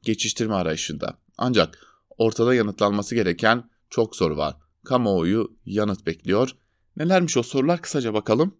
[0.02, 1.20] geçiştirme arayışında.
[1.38, 1.80] Ancak
[2.18, 4.56] ortada yanıtlanması gereken çok soru var.
[4.86, 6.52] Kamuoyu yanıt bekliyor.
[6.98, 8.58] Nelermiş o sorular kısaca bakalım.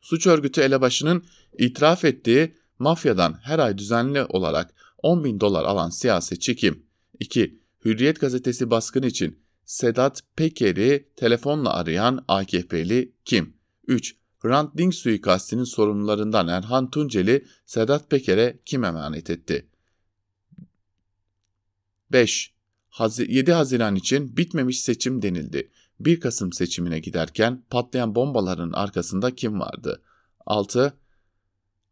[0.00, 1.24] Suç örgütü elebaşının
[1.58, 6.86] itiraf ettiği mafyadan her ay düzenli olarak 10 bin dolar alan siyasetçi kim?
[7.20, 7.60] 2.
[7.84, 13.56] Hürriyet gazetesi baskın için Sedat Peker'i telefonla arayan AKP'li kim?
[13.86, 14.16] 3.
[14.38, 19.66] Hrant Dink suikastinin sorumlularından Erhan Tunceli Sedat Peker'e kim emanet etti?
[22.12, 22.52] 5.
[23.18, 25.70] 7 Haziran için bitmemiş seçim denildi.
[26.04, 30.02] 1 Kasım seçimine giderken patlayan bombaların arkasında kim vardı?
[30.46, 30.92] 6.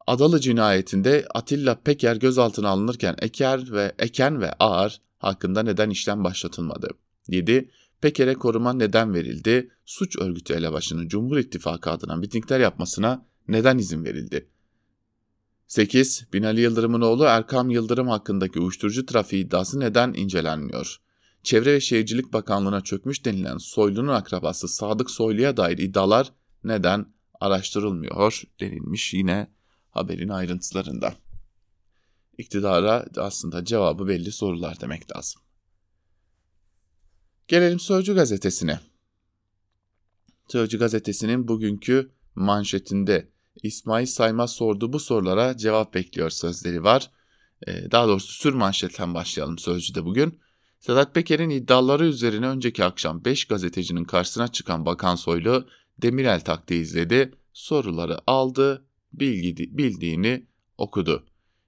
[0.07, 6.89] Adalı cinayetinde Atilla Peker gözaltına alınırken Eker ve Eken ve Ağar hakkında neden işlem başlatılmadı?
[7.29, 7.71] 7.
[8.01, 9.71] Peker'e koruma neden verildi?
[9.85, 14.49] Suç örgütü elebaşının Cumhur İttifakı adına mitingler yapmasına Neden izin verildi?
[15.67, 16.27] 8.
[16.33, 21.01] Binali Yıldırım'ın oğlu Erkam Yıldırım hakkındaki uyuşturucu trafiği iddiası neden incelenmiyor?
[21.43, 26.33] Çevre ve Şehircilik Bakanlığı'na çökmüş denilen Soylu'nun akrabası Sadık Soylu'ya dair iddialar
[26.65, 27.07] neden
[27.41, 29.51] araştırılmıyor denilmiş yine
[29.91, 31.15] haberin ayrıntılarında.
[32.39, 35.43] İktidara aslında cevabı belli sorular demek lazım.
[37.49, 38.81] Gelelim Sözcü gazetesine.
[40.49, 43.31] Sözcü gazetesinin bugünkü manşetinde
[43.63, 47.11] İsmail Saymaz sorduğu bu sorulara cevap bekliyor sözleri var.
[47.67, 50.41] Ee, daha doğrusu sür manşetten başlayalım Sözcü'de bugün.
[50.81, 55.67] Sedat Peker'in iddiaları üzerine önceki akşam 5 gazetecinin karşısına çıkan Bakan Soylu
[55.99, 60.47] Demirel taktiği izledi, soruları aldı, bilgi, bildiğini
[60.79, 61.27] okudu.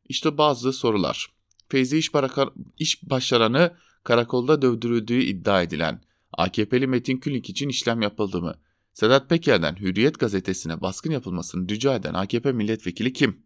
[0.09, 1.27] İşte bazı sorular.
[1.69, 6.01] Feyzi iş, baraka, iş başaranı karakolda dövdürüldüğü iddia edilen
[6.33, 8.55] AKP'li Metin Külünk için işlem yapıldı mı?
[8.93, 13.43] Sedat Peker'den Hürriyet gazetesine baskın yapılmasını rica eden AKP milletvekili kim?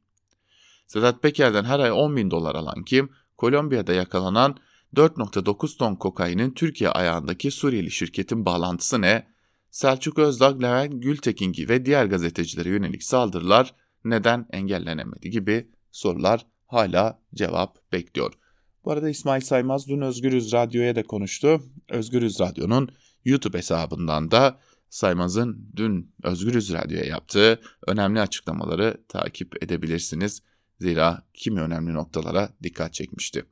[0.86, 3.10] Sedat Peker'den her ay 10 bin dolar alan kim?
[3.36, 4.56] Kolombiya'da yakalanan
[4.94, 9.26] 4.9 ton kokainin Türkiye ayağındaki Suriyeli şirketin bağlantısı ne?
[9.70, 17.92] Selçuk Özdağ, Levent Gültekin ve diğer gazetecilere yönelik saldırılar neden engellenemedi gibi sorular hala cevap
[17.92, 18.32] bekliyor.
[18.84, 21.62] Bu arada İsmail Saymaz dün Özgürüz Radyo'ya da konuştu.
[21.88, 22.88] Özgürüz Radyo'nun
[23.24, 30.42] YouTube hesabından da Saymaz'ın dün Özgürüz Radyo'ya yaptığı önemli açıklamaları takip edebilirsiniz.
[30.80, 33.44] Zira kimi önemli noktalara dikkat çekmişti.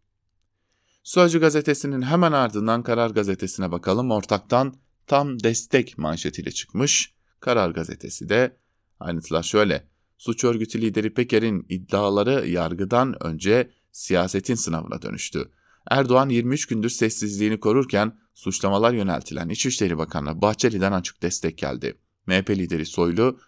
[1.04, 4.10] Sözcü gazetesinin hemen ardından Karar gazetesine bakalım.
[4.10, 4.74] Ortaktan
[5.06, 7.14] tam destek manşetiyle çıkmış.
[7.40, 8.56] Karar gazetesi de
[9.00, 9.88] ayrıntılar şöyle.
[10.18, 15.50] Suç örgütü lideri Peker'in iddiaları yargıdan önce siyasetin sınavına dönüştü.
[15.90, 21.98] Erdoğan 23 gündür sessizliğini korurken suçlamalar yöneltilen İçişleri Bakanı Bahçeli'den açık destek geldi.
[22.26, 23.38] MHP lideri Soylu,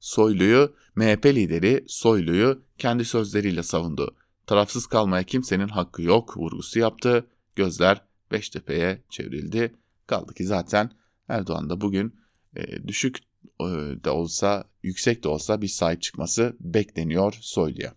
[0.00, 4.16] Soylu'yu, MHP lideri Soylu'yu kendi sözleriyle savundu.
[4.46, 7.26] Tarafsız kalmaya kimsenin hakkı yok vurgusu yaptı.
[7.56, 9.74] Gözler Beştepe'ye çevrildi.
[10.06, 10.90] Kaldı ki zaten
[11.28, 12.20] Erdoğan da bugün
[12.56, 13.18] e, düşük
[13.60, 13.64] e,
[14.04, 17.94] de olsa, yüksek de olsa bir sahip çıkması bekleniyor Soylu'ya.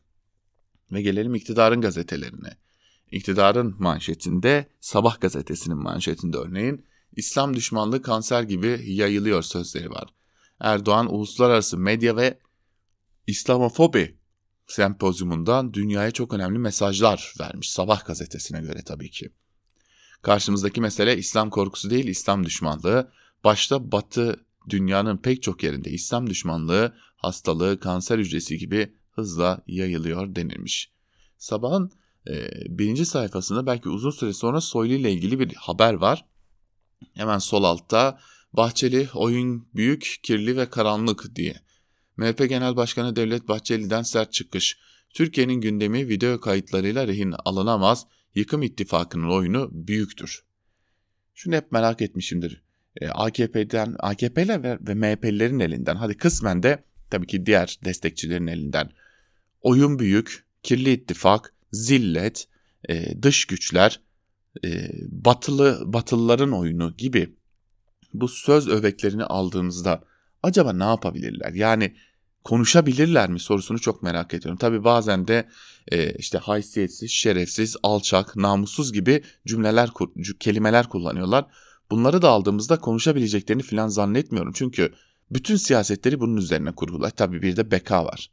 [0.91, 2.57] Ve gelelim iktidarın gazetelerine.
[3.12, 10.13] İktidarın manşetinde, Sabah gazetesinin manşetinde örneğin İslam düşmanlığı kanser gibi yayılıyor sözleri var.
[10.60, 12.39] Erdoğan uluslararası medya ve
[13.27, 14.16] İslamofobi
[14.67, 19.30] sempozyumundan dünyaya çok önemli mesajlar vermiş Sabah gazetesine göre tabii ki.
[20.21, 23.12] Karşımızdaki mesele İslam korkusu değil İslam düşmanlığı.
[23.43, 30.91] Başta Batı dünyanın pek çok yerinde İslam düşmanlığı, hastalığı, kanser hücresi gibi hızla yayılıyor denilmiş.
[31.38, 31.91] Sabahın
[32.30, 36.25] e, birinci sayfasında belki uzun süre sonra Soylu ile ilgili bir haber var.
[37.13, 38.19] Hemen sol altta
[38.53, 41.62] Bahçeli oyun büyük, kirli ve karanlık diye.
[42.17, 44.77] MHP Genel Başkanı Devlet Bahçeli'den sert çıkış.
[45.10, 48.08] Türkiye'nin gündemi video kayıtlarıyla rehin alınamaz.
[48.36, 50.43] Yıkım ittifakının oyunu büyüktür.
[51.36, 52.63] Şunu hep merak etmişimdir.
[53.01, 58.91] E, AKP'den, AKP'ler ve, ve MHP'lilerin elinden, hadi kısmen de tabii ki diğer destekçilerin elinden
[59.62, 62.47] oyun büyük, kirli ittifak, zillet,
[62.89, 63.99] e, dış güçler,
[64.65, 67.36] e, batılı batılıların oyunu gibi
[68.13, 70.03] bu söz öveklerini aldığımızda
[70.43, 71.53] acaba ne yapabilirler?
[71.53, 71.95] Yani
[72.47, 74.57] konuşabilirler mi sorusunu çok merak ediyorum.
[74.57, 75.49] Tabii bazen de
[75.91, 79.89] e, işte haysiyetsiz, şerefsiz, alçak, namussuz gibi cümleler,
[80.39, 81.45] kelimeler kullanıyorlar.
[81.91, 84.53] Bunları da aldığımızda konuşabileceklerini falan zannetmiyorum.
[84.55, 84.93] Çünkü
[85.31, 87.10] bütün siyasetleri bunun üzerine kurgular.
[87.10, 88.31] Tabii bir de beka var.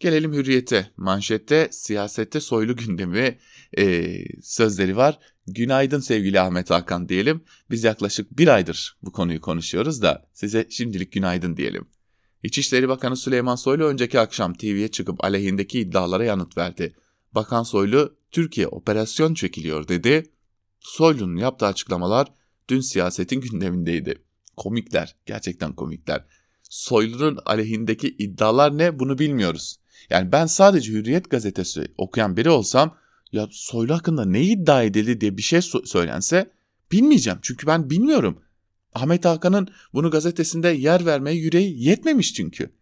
[0.00, 0.90] Gelelim hürriyete.
[0.96, 3.38] Manşette siyasette soylu gündemi
[3.78, 5.18] e, sözleri var.
[5.46, 7.44] Günaydın sevgili Ahmet Hakan diyelim.
[7.70, 11.88] Biz yaklaşık bir aydır bu konuyu konuşuyoruz da size şimdilik günaydın diyelim.
[12.42, 16.94] İçişleri Bakanı Süleyman Soylu önceki akşam TV'ye çıkıp aleyhindeki iddialara yanıt verdi.
[17.32, 20.30] Bakan Soylu Türkiye operasyon çekiliyor dedi.
[20.80, 22.32] Soylu'nun yaptığı açıklamalar
[22.68, 24.22] dün siyasetin gündemindeydi.
[24.56, 26.24] Komikler, gerçekten komikler.
[26.62, 29.76] Soylu'nun aleyhindeki iddialar ne bunu bilmiyoruz.
[30.10, 32.96] Yani ben sadece Hürriyet gazetesi okuyan biri olsam
[33.32, 36.52] ya Soylu hakkında ne iddia edildi diye bir şey söylense
[36.92, 37.38] bilmeyeceğim.
[37.42, 38.42] Çünkü ben bilmiyorum.
[38.94, 42.72] Ahmet Hakan'ın bunu gazetesinde yer vermeye yüreği yetmemiş çünkü.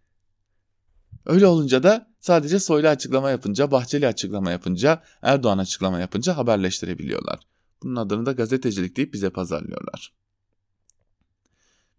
[1.26, 7.40] Öyle olunca da sadece Soylu açıklama yapınca, Bahçeli açıklama yapınca, Erdoğan açıklama yapınca haberleştirebiliyorlar.
[7.82, 10.12] Bunun adını da gazetecilik deyip bize pazarlıyorlar.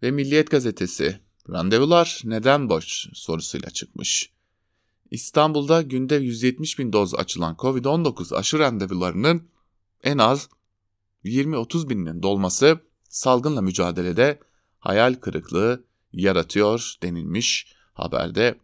[0.02, 4.32] Ve Milliyet gazetesi randevular neden boş sorusuyla çıkmış.
[5.10, 9.48] İstanbul'da günde 170 bin doz açılan COVID-19 aşı randevularının
[10.04, 10.48] en az
[11.24, 14.38] 20-30 binin dolması salgınla mücadelede
[14.78, 18.54] hayal kırıklığı yaratıyor denilmiş haberde.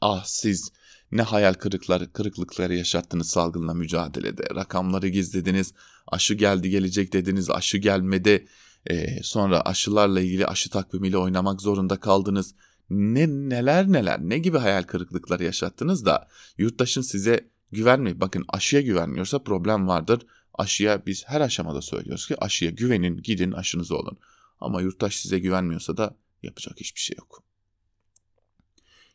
[0.00, 0.72] Ah siz
[1.12, 4.42] ne hayal kırıkları, kırıklıkları yaşattınız salgınla mücadelede.
[4.54, 5.74] Rakamları gizlediniz,
[6.06, 8.46] aşı geldi gelecek dediniz, aşı gelmedi.
[8.90, 12.54] Ee, sonra aşılarla ilgili aşı takvimiyle oynamak zorunda kaldınız.
[12.90, 18.20] Ne neler neler ne gibi hayal kırıklıkları yaşattınız da yurttaşın size güvenmeyin.
[18.20, 20.26] Bakın aşıya güvenmiyorsa problem vardır.
[20.54, 24.18] Aşıya biz her aşamada söylüyoruz ki aşıya güvenin gidin aşınızı olun.
[24.60, 27.42] Ama yurttaş size güvenmiyorsa da yapacak hiçbir şey yok.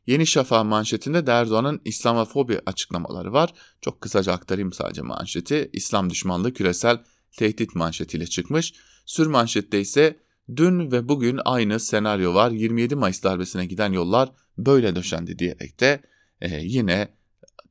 [0.08, 3.54] Yeni Şafak manşetinde de Erdoğan'ın İslamofobi açıklamaları var.
[3.82, 5.70] Çok kısaca aktarayım sadece manşeti.
[5.74, 7.04] İslam düşmanlığı küresel
[7.38, 8.74] tehdit manşetiyle çıkmış.
[9.06, 10.20] Sür manşette ise
[10.56, 12.52] dün ve bugün aynı senaryo var.
[12.52, 16.02] 27 Mayıs darbesine giden yollar böyle döşendi diyerek de
[16.42, 17.14] e, yine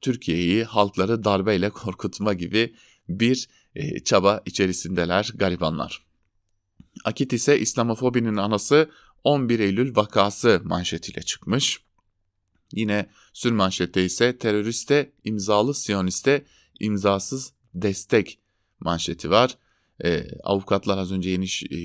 [0.01, 2.75] Türkiye'yi halkları darbeyle korkutma gibi
[3.09, 6.07] bir e, çaba içerisindeler garibanlar.
[7.05, 8.91] Akit ise İslamofobinin anası
[9.25, 11.81] 11 Eylül vakası manşetiyle çıkmış.
[12.73, 16.45] Yine sür manşette ise teröriste imzalı siyoniste
[16.81, 18.39] imzasız destek
[18.81, 19.57] manşeti var.
[20.05, 21.77] E, avukatlar az önce yeni e,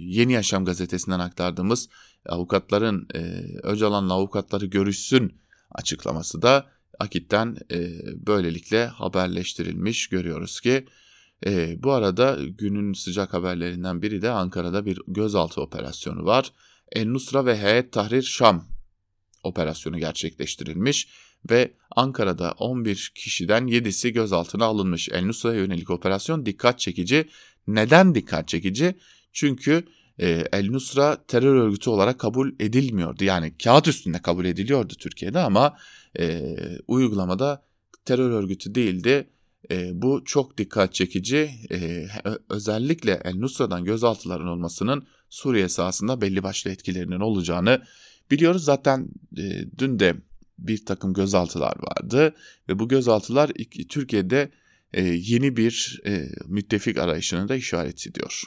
[0.00, 1.88] Yeni Yaşam gazetesinden aktardığımız
[2.26, 3.18] avukatların e,
[3.62, 6.66] Öcalan'la avukatları görüşsün açıklaması da
[6.98, 7.90] Akit'ten e,
[8.26, 10.86] böylelikle haberleştirilmiş görüyoruz ki
[11.46, 16.52] e, bu arada günün sıcak haberlerinden biri de Ankara'da bir gözaltı operasyonu var.
[16.92, 18.68] En Nusra ve Heyet Tahrir Şam
[19.42, 21.08] operasyonu gerçekleştirilmiş
[21.50, 25.08] ve Ankara'da 11 kişiden 7'si gözaltına alınmış.
[25.08, 27.28] El Nusra'ya yönelik operasyon dikkat çekici.
[27.66, 28.94] Neden dikkat çekici?
[29.32, 29.84] Çünkü
[30.18, 33.24] e, El Nusra terör örgütü olarak kabul edilmiyordu.
[33.24, 35.76] Yani kağıt üstünde kabul ediliyordu Türkiye'de ama
[36.18, 36.56] e,
[36.88, 37.64] uygulamada
[38.04, 39.30] terör örgütü değildi.
[39.70, 41.50] E, bu çok dikkat çekici.
[41.72, 42.06] E,
[42.48, 47.82] özellikle El Nusra'dan gözaltıların olmasının Suriye sahasında belli başlı etkilerinin olacağını
[48.30, 48.64] biliyoruz.
[48.64, 50.16] Zaten e, dün de
[50.58, 52.34] bir takım gözaltılar vardı
[52.68, 53.50] ve bu gözaltılar
[53.88, 54.50] Türkiye'de
[54.92, 58.42] e, yeni bir e, müttefik arayışını da işaret ediyor.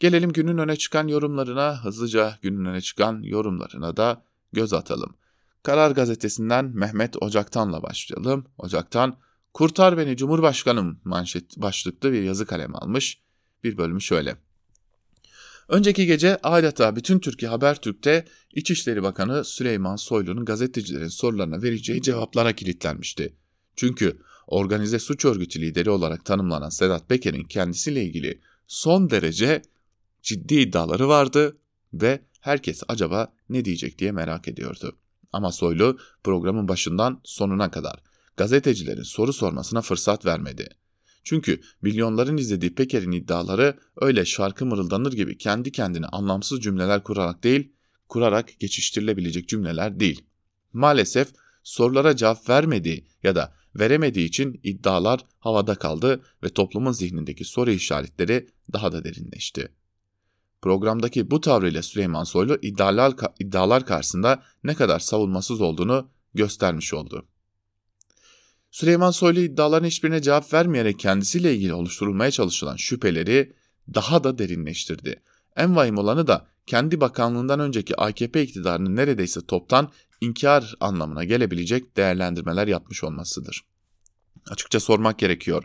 [0.00, 5.16] Gelelim günün öne çıkan yorumlarına, hızlıca günün öne çıkan yorumlarına da göz atalım.
[5.62, 8.46] Karar Gazetesi'nden Mehmet Ocaktan'la başlayalım.
[8.58, 9.16] Ocaktan,
[9.54, 13.18] Kurtar Beni Cumhurbaşkanım manşet başlıklı bir yazı kalemi almış.
[13.64, 14.36] Bir bölümü şöyle.
[15.68, 23.36] Önceki gece adeta bütün Türkiye Habertürk'te İçişleri Bakanı Süleyman Soylu'nun gazetecilerin sorularına vereceği cevaplara kilitlenmişti.
[23.76, 29.62] Çünkü organize suç örgütü lideri olarak tanımlanan Sedat Peker'in kendisiyle ilgili son derece
[30.22, 31.56] ciddi iddiaları vardı
[31.94, 34.96] ve herkes acaba ne diyecek diye merak ediyordu.
[35.32, 40.68] Ama Soylu programın başından sonuna kadar gazetecilerin soru sormasına fırsat vermedi.
[41.24, 47.72] Çünkü milyonların izlediği Peker'in iddiaları öyle şarkı mırıldanır gibi kendi kendine anlamsız cümleler kurarak değil,
[48.08, 50.24] kurarak geçiştirilebilecek cümleler değil.
[50.72, 51.28] Maalesef
[51.62, 58.48] sorulara cevap vermediği ya da veremediği için iddialar havada kaldı ve toplumun zihnindeki soru işaretleri
[58.72, 59.72] daha da derinleşti.
[60.62, 67.26] Programdaki bu tavrıyla Süleyman Soylu iddialar, iddialar karşısında ne kadar savunmasız olduğunu göstermiş oldu.
[68.72, 73.52] Süleyman Soylu iddiaların hiçbirine cevap vermeyerek kendisiyle ilgili oluşturulmaya çalışılan şüpheleri
[73.94, 75.22] daha da derinleştirdi.
[75.56, 82.68] En vahim olanı da kendi bakanlığından önceki AKP iktidarının neredeyse toptan inkar anlamına gelebilecek değerlendirmeler
[82.68, 83.64] yapmış olmasıdır.
[84.50, 85.64] Açıkça sormak gerekiyor.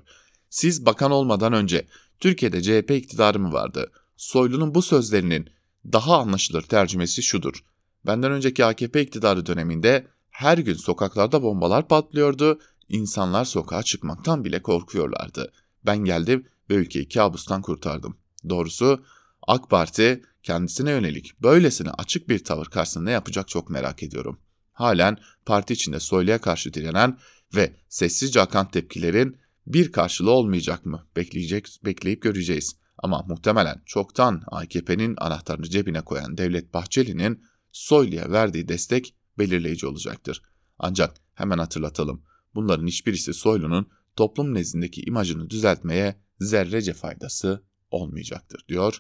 [0.50, 1.88] Siz bakan olmadan önce
[2.20, 3.92] Türkiye'de CHP iktidarı mı vardı?
[4.18, 5.50] Soylu'nun bu sözlerinin
[5.94, 7.64] daha anlaşılır tercümesi şudur.
[8.06, 15.52] Benden önceki AKP iktidarı döneminde her gün sokaklarda bombalar patlıyordu, insanlar sokağa çıkmaktan bile korkuyorlardı.
[15.86, 18.18] Ben geldim ve ülkeyi kabustan kurtardım.
[18.50, 19.06] Doğrusu
[19.48, 24.40] AK Parti kendisine yönelik böylesine açık bir tavır karşısında ne yapacak çok merak ediyorum.
[24.74, 27.18] Halen parti içinde Soylu'ya karşı direnen
[27.56, 31.08] ve sessizce akan tepkilerin bir karşılığı olmayacak mı?
[31.16, 32.76] Bekleyecek, bekleyip göreceğiz.
[32.98, 40.42] Ama muhtemelen çoktan AKP'nin anahtarını cebine koyan Devlet Bahçeli'nin Soylu'ya verdiği destek belirleyici olacaktır.
[40.80, 42.24] Ancak hemen hatırlatalım.
[42.58, 48.98] Bunların hiçbirisi Soylu'nun toplum nezdindeki imajını düzeltmeye zerrece faydası olmayacaktır diyor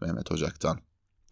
[0.00, 0.80] Mehmet Ocak'tan.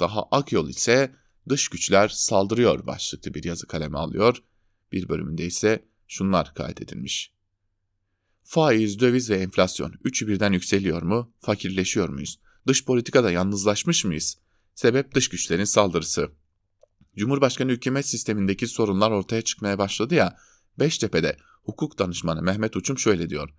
[0.01, 1.15] Daha Akyol ise
[1.49, 4.43] dış güçler saldırıyor başlıklı bir yazı kaleme alıyor.
[4.93, 7.33] Bir bölümünde ise şunlar kaydedilmiş.
[8.43, 11.33] Faiz, döviz ve enflasyon üçü birden yükseliyor mu?
[11.41, 12.39] Fakirleşiyor muyuz?
[12.67, 14.39] Dış politikada yalnızlaşmış mıyız?
[14.75, 16.31] Sebep dış güçlerin saldırısı.
[17.17, 20.37] Cumhurbaşkanı hükümet sistemindeki sorunlar ortaya çıkmaya başladı ya,
[20.79, 21.37] Beştepe'de
[21.67, 23.51] hukuk danışmanı Mehmet Uçum şöyle diyor.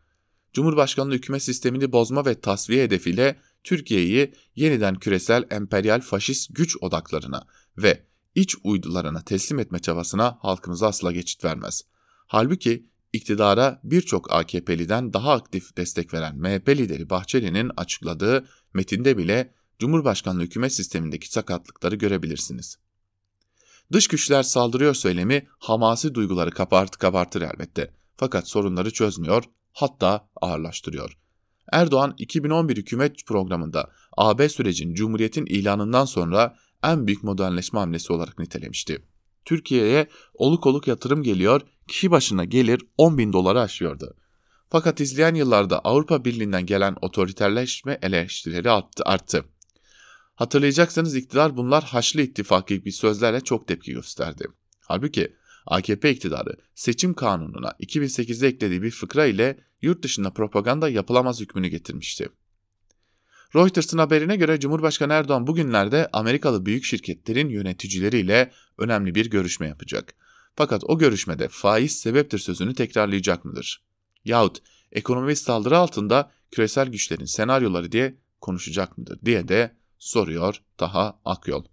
[0.54, 7.48] Cumhurbaşkanlığı hükümet sistemini bozma ve tasfiye hedefiyle Türkiye'yi yeniden küresel emperyal faşist güç odaklarına
[7.78, 8.04] ve
[8.36, 11.82] iç uydularına teslim etme çabasına halkımız asla geçit vermez.
[12.28, 20.44] Halbuki iktidara birçok AKP'liden daha aktif destek veren MHP lideri Bahçeli'nin açıkladığı metinde bile Cumhurbaşkanlığı
[20.44, 22.78] hükümet sistemindeki sakatlıkları görebilirsiniz.
[23.92, 27.97] Dış güçler saldırıyor söylemi hamasi duyguları kabart kabartır elbette.
[28.18, 29.44] Fakat sorunları çözmüyor,
[29.74, 31.18] hatta ağırlaştırıyor.
[31.72, 39.06] Erdoğan 2011 hükümet programında AB sürecin Cumhuriyet'in ilanından sonra en büyük modernleşme hamlesi olarak nitelemişti.
[39.46, 44.16] Türkiye'ye oluk oluk yatırım geliyor, kişi başına gelir 10 bin doları aşıyordu.
[44.70, 49.04] Fakat izleyen yıllarda Avrupa Birliği'nden gelen otoriterleşme eleştirileri arttı.
[49.06, 49.46] arttı.
[50.36, 54.48] Hatırlayacaksınız iktidar bunlar Haçlı İttifakı gibi sözlerle çok tepki gösterdi.
[54.80, 55.36] Halbuki
[55.68, 62.30] AKP iktidarı seçim kanununa 2008'de eklediği bir fıkra ile yurt dışında propaganda yapılamaz hükmünü getirmişti.
[63.56, 70.14] Reuters'ın haberine göre Cumhurbaşkanı Erdoğan bugünlerde Amerikalı büyük şirketlerin yöneticileriyle önemli bir görüşme yapacak.
[70.56, 73.84] Fakat o görüşmede faiz sebeptir sözünü tekrarlayacak mıdır?
[74.26, 74.62] Yahut
[74.92, 81.64] ekonomi saldırı altında küresel güçlerin senaryoları diye konuşacak mıdır diye de soruyor Taha Akyol.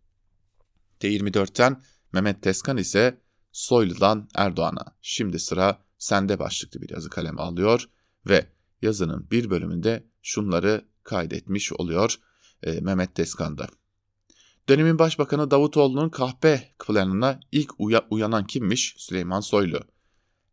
[1.00, 1.82] T24'ten
[2.12, 3.20] Mehmet Teskan ise
[3.54, 7.88] Soylu'dan Erdoğan'a şimdi sıra sende başlıklı bir yazı kalemi alıyor
[8.26, 8.46] ve
[8.82, 12.16] yazının bir bölümünde şunları kaydetmiş oluyor
[12.62, 13.66] e, Mehmet Teskan'da.
[14.68, 18.94] Dönemin Başbakanı Davutoğlu'nun kahpe planına ilk uya, uyanan kimmiş?
[18.98, 19.80] Süleyman Soylu.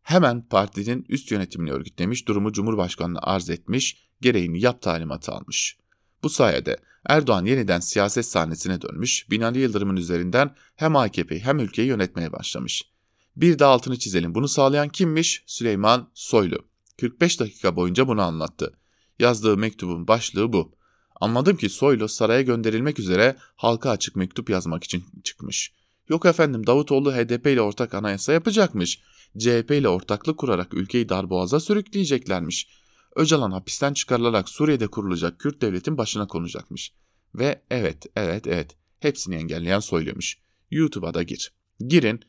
[0.02, 5.78] Hemen partinin üst yönetimini örgütlemiş, durumu Cumhurbaşkanı'na arz etmiş, gereğini yap talimatı almış.
[6.22, 6.76] Bu sayede
[7.06, 12.91] Erdoğan yeniden siyaset sahnesine dönmüş, Binali Yıldırım'ın üzerinden hem AKP'yi hem ülkeyi yönetmeye başlamış.
[13.36, 14.34] Bir de altını çizelim.
[14.34, 15.44] Bunu sağlayan kimmiş?
[15.46, 16.58] Süleyman Soylu.
[17.00, 18.72] 45 dakika boyunca bunu anlattı.
[19.18, 20.72] Yazdığı mektubun başlığı bu.
[21.20, 25.72] Anladım ki Soylu saraya gönderilmek üzere halka açık mektup yazmak için çıkmış.
[26.08, 29.00] Yok efendim Davutoğlu HDP ile ortak anayasa yapacakmış.
[29.38, 32.68] CHP ile ortaklık kurarak ülkeyi darboğaza sürükleyeceklermiş.
[33.16, 36.92] Öcalan hapisten çıkarılarak Suriye'de kurulacak Kürt devletin başına konacakmış.
[37.34, 40.38] Ve evet, evet, evet hepsini engelleyen Soylu'ymuş.
[40.70, 41.52] YouTube'a da gir.
[41.86, 42.20] Girin,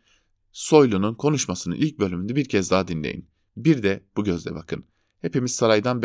[0.53, 3.29] Soylu'nun konuşmasının ilk bölümünde bir kez daha dinleyin.
[3.57, 4.85] Bir de bu gözle bakın.
[5.21, 6.03] Hepimiz saraydan,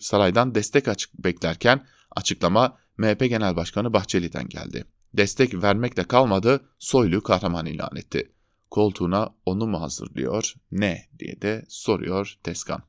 [0.00, 4.84] saraydan destek açık beklerken açıklama MHP Genel Başkanı Bahçeli'den geldi.
[5.14, 8.32] Destek vermekle kalmadı, Soylu kahraman ilan etti.
[8.70, 12.82] Koltuğuna onu mu hazırlıyor, ne diye de soruyor Teskan.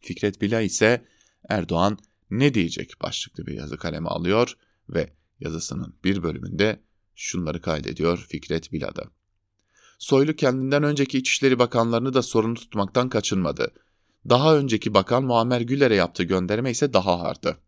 [0.00, 1.04] Fikret Bila ise
[1.48, 1.98] Erdoğan
[2.30, 4.52] ne diyecek başlıklı bir yazı kaleme alıyor
[4.88, 6.80] ve yazısının bir bölümünde
[7.14, 9.04] şunları kaydediyor Fikret Bila'da.
[9.98, 13.72] Soylu kendinden önceki İçişleri Bakanlarını da sorumlu tutmaktan kaçınmadı.
[14.28, 17.58] Daha önceki bakan Muammer Güler'e yaptığı gönderme ise daha ağırdı.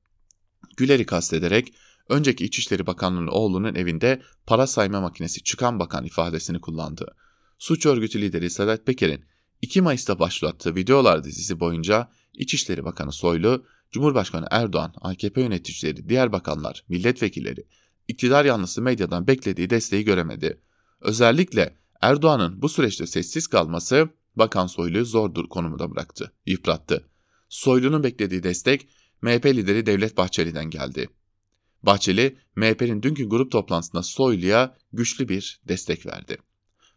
[0.77, 1.75] Güler'i kastederek
[2.09, 7.15] önceki İçişleri Bakanlığı'nın oğlunun evinde para sayma makinesi çıkan bakan ifadesini kullandı.
[7.59, 9.25] Suç örgütü lideri Sedat Peker'in
[9.63, 16.85] 2 Mayıs'ta başlattığı videolar dizisi boyunca İçişleri Bakanı Soylu, Cumhurbaşkanı Erdoğan, AKP yöneticileri, diğer bakanlar,
[16.89, 17.67] milletvekilleri,
[18.09, 20.61] iktidar yanlısı medyadan beklediği desteği göremedi.
[21.01, 27.09] Özellikle Erdoğan'ın bu süreçte sessiz kalması Bakan Soylu'yu zor konumda bıraktı, yıprattı.
[27.49, 28.89] Soylu'nun beklediği destek
[29.23, 31.09] MHP lideri Devlet Bahçeli'den geldi.
[31.83, 36.39] Bahçeli, MHP'nin dünkü grup toplantısında Soylu'ya güçlü bir destek verdi.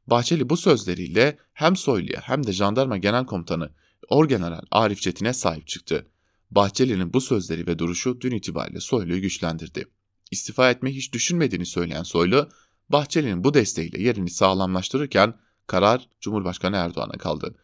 [0.08, 3.72] Bahçeli bu sözleriyle hem Soylu'ya hem de Jandarma Genel Komutanı
[4.10, 6.08] Orgeneral Arif Çetin'e sahip çıktı.
[6.52, 9.86] Bahçeli'nin bu sözleri ve duruşu dün itibariyle Soylu'yu güçlendirdi.
[10.32, 12.50] İstifa etmeyi hiç düşünmediğini söyleyen Soylu,
[12.90, 15.34] Bahçeli'nin bu desteğiyle yerini sağlamlaştırırken
[15.68, 17.56] karar Cumhurbaşkanı Erdoğan'a kaldı.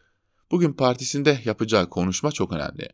[0.50, 2.88] Bugün partisinde yapacağı konuşma çok önemli.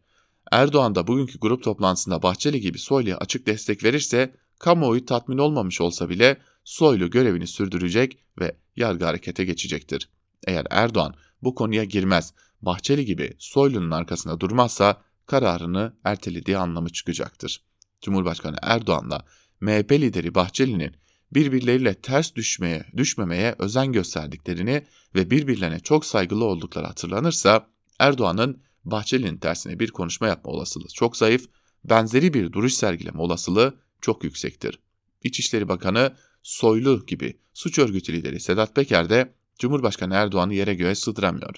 [0.52, 6.08] Erdoğan da bugünkü grup toplantısında Bahçeli gibi Soylu'ya açık destek verirse kamuoyu tatmin olmamış olsa
[6.08, 10.08] bile Soylu görevini sürdürecek ve yargı harekete geçecektir.
[10.46, 17.64] Eğer Erdoğan bu konuya girmez, Bahçeli gibi Soylu'nun arkasında durmazsa kararını ertelediği anlamı çıkacaktır.
[18.00, 19.24] Cumhurbaşkanı Erdoğan'la
[19.60, 20.96] MHP lideri Bahçeli'nin
[21.34, 27.66] birbirleriyle ters düşmeye, düşmemeye özen gösterdiklerini ve birbirlerine çok saygılı oldukları hatırlanırsa
[27.98, 31.48] Erdoğan'ın Bahçeli'nin tersine bir konuşma yapma olasılığı çok zayıf,
[31.84, 34.78] benzeri bir duruş sergileme olasılığı çok yüksektir.
[35.22, 41.56] İçişleri Bakanı Soylu gibi suç örgütü lideri Sedat Peker de Cumhurbaşkanı Erdoğan'ı yere göğe sığdıramıyor.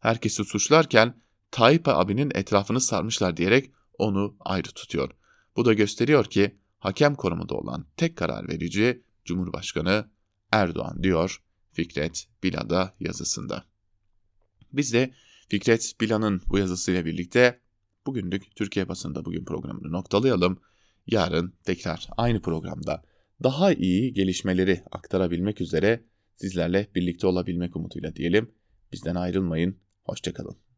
[0.00, 1.14] Herkesi suçlarken
[1.50, 5.10] Tayyip abinin etrafını sarmışlar diyerek onu ayrı tutuyor.
[5.56, 10.10] Bu da gösteriyor ki hakem konumunda olan tek karar verici Cumhurbaşkanı
[10.52, 13.64] Erdoğan diyor Fikret Bila'da yazısında.
[14.72, 15.10] Biz de
[15.48, 17.60] Fikret Bila'nın bu yazısıyla birlikte
[18.06, 20.60] bugünlük Türkiye basında bugün programını noktalayalım.
[21.06, 23.02] Yarın tekrar aynı programda
[23.42, 26.04] daha iyi gelişmeleri aktarabilmek üzere
[26.36, 28.50] sizlerle birlikte olabilmek umuduyla diyelim.
[28.92, 29.76] Bizden ayrılmayın.
[30.04, 30.69] Hoşçakalın.